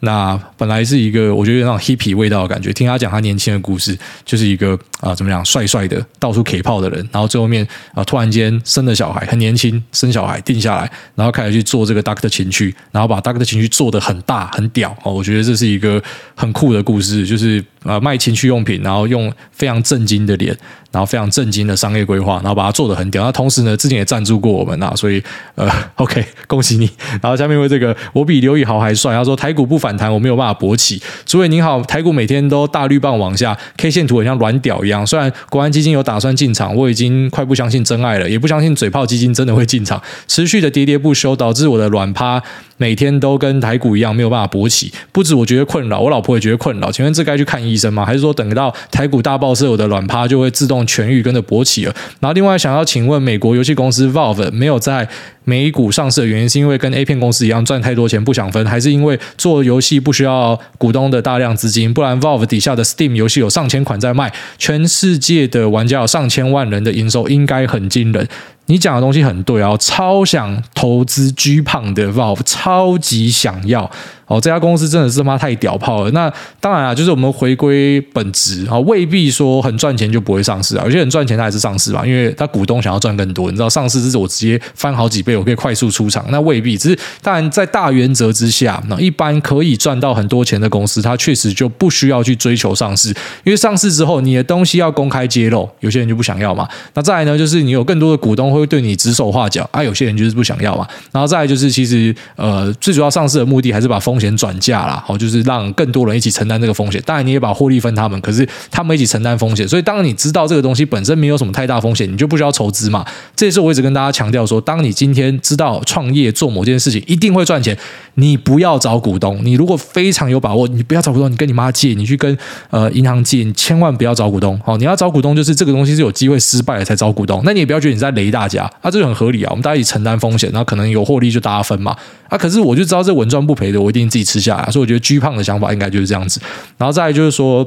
[0.00, 16.00] 那本来是一个我觉得有那种 hippie 味道的感觉，听他讲他年轻的故事，就是一个啊、怎么样帅帅的到处 K 炮的人，然后最后面啊、突然间生了小孩，很年轻生小孩定下来，然后开始去做这个 Doctor 情趣，然后把 Doctor 情趣做得很大很屌哦，我觉得这是一个
[16.34, 20.56] 很酷的故事，就是、呃、卖情趣用品，然后用非常震惊的脸。
[20.92, 23.22] 然后非常震惊的商业规划，然后把它做得很屌。
[23.22, 25.22] 那同时呢，之前也赞助过我们呐，所以
[25.54, 26.88] 呃， OK，恭喜你。
[27.20, 29.14] 然后下面为这个，我比刘宇豪还帅。
[29.14, 31.02] 他说台股不反弹，我没有办法勃起。
[31.26, 35.06] 诸位您好，台股每天都大绿棒往下，K 线图很像软屌一样。
[35.06, 42.42] 虽然国安基金有打算进场，我已经快不相信真爱了，也不相信嘴炮基金真的会进场，持续的喋喋不休，导致我的软趴
[42.76, 44.92] 每天都跟台股一样没有办法勃起。
[45.12, 46.90] 不止我觉得困扰，我老婆也觉得困扰。
[46.90, 48.04] 请问这该去看医生吗？
[48.04, 51.94] 还是说等到台股大爆射，我的卵趴就会自动痊愈，跟着勃起了。
[52.20, 55.08] 然后，另外想要请问，美国游戏公司 Valve 没有在
[55.44, 61.94] 美股上市的原因，是因为跟 A 片公司一样赚太多钱不想分，还是因为做游戏不需要股东的大量资金？
[61.94, 68.28] 不然 Valve 底下的 Steam 游戏有上千款在卖，全世界的玩家有上千万人的营收，应该很惊人。
[68.66, 73.90] 你讲的东西很对啊，超想投资巨胖的 Valve，超级想要。
[74.26, 76.10] 哦，这家公司真的是他妈太屌炮了。
[76.10, 80.84] 那当然啊，就是我们回归本质啊，未必说很赚钱就不会上市啊。
[80.84, 83.50] 有些人赚钱他还是上市嘛，因为他股东想要赚更多。
[83.50, 86.24] 你知道，上市是我直接翻好几倍，我可以快速出场。
[86.30, 93.10] 那未必，只是当然在大原则之下，那一般可以赚到很多钱的公司，它确实就不需要去追求上市，
[93.44, 96.68] 因为上市之后你的东西要公开揭露，有些人就不想要嘛。
[96.94, 100.86] 那再来呢，就是你有更多的股东会对你指手画脚啊，有些人就是不想要嘛。
[101.12, 107.02] 然后再来就是，其实呃，最主要上市的目的还是把风风险转嫁啦，好，就是让更多人一起承担这个风险。
[107.04, 109.68] 当然，你也把获利分他们，可是他们一起承担风险。
[109.68, 113.04] 所以，当你知道这个东西本身没有什么太大风险，你就不需要筹资嘛。
[113.34, 117.76] 这也是我一直跟大家强调说，当你今天知道创业做某件事情一定会赚钱，
[118.14, 119.38] 你不要找股东。
[119.44, 122.34] 你如果非常有把握，你不要找股东，你跟你妈借，你去跟
[122.70, 124.58] 呃银行借，你千万不要找股东。
[124.64, 127.42] 好，你要找股东，就是这个东西是有机会失败了才找股东。
[127.44, 129.50] 那你也不要觉得你在雷大家，啊，这就很合理啊。
[129.50, 131.94] 我们大家一起承担风险，然后可能有获利就大家分嘛。
[132.28, 134.70] 啊，可是我就知道这稳赚不赔的，我一定自己吃下来。
[134.70, 136.40] 所以我觉得巨胖的想法应该就是这样子。
[136.76, 137.66] 然后再来就是说，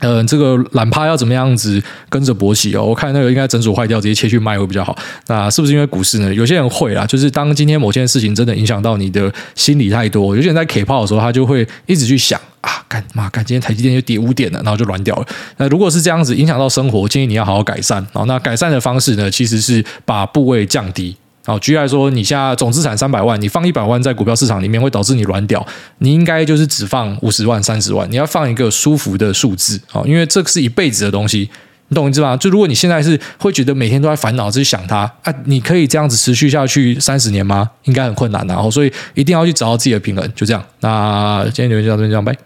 [0.00, 2.84] 呃，这个懒趴要怎么样子跟着勃起哦？
[2.84, 4.94] 我看那个应该整组坏掉，直接切去卖会比较好。
[5.28, 6.34] 那是不是因为股市呢？
[6.34, 13.42] 有些人会啦，就是当今天某件事情真的影响到你的心理太多，有些人在 K 泡的时候，他就会一直去想啊，干嘛干？
[13.42, 15.26] 今天台积电就跌五点了，然后就软掉了。
[15.56, 18.06] 那如果是这样子影响到生活，建议你要好好改善。
[18.12, 21.16] 哦，那改善的方式呢，其实是把部位降低。
[21.46, 25.64] 好，举例来说，你现在总资产三百万，你放一百万在股票市场里面，会导致你软屌。
[25.98, 29.80] 你应该就是只放五十万、三十万，你要放一个舒服的数字。
[29.86, 31.48] 好，因为这是一辈子的东西，
[31.86, 32.36] 你懂我意思吗？
[32.36, 37.70] 就如果你现在是会觉得每天都在烦恼，去想它，啊，你可以这样子持续下去三十年吗？
[37.84, 38.44] 应该很困难。
[38.48, 40.32] 然后，所以一定要去找到自己的平衡。
[40.34, 42.36] 就这样，那今天留言就到这边，这样拜。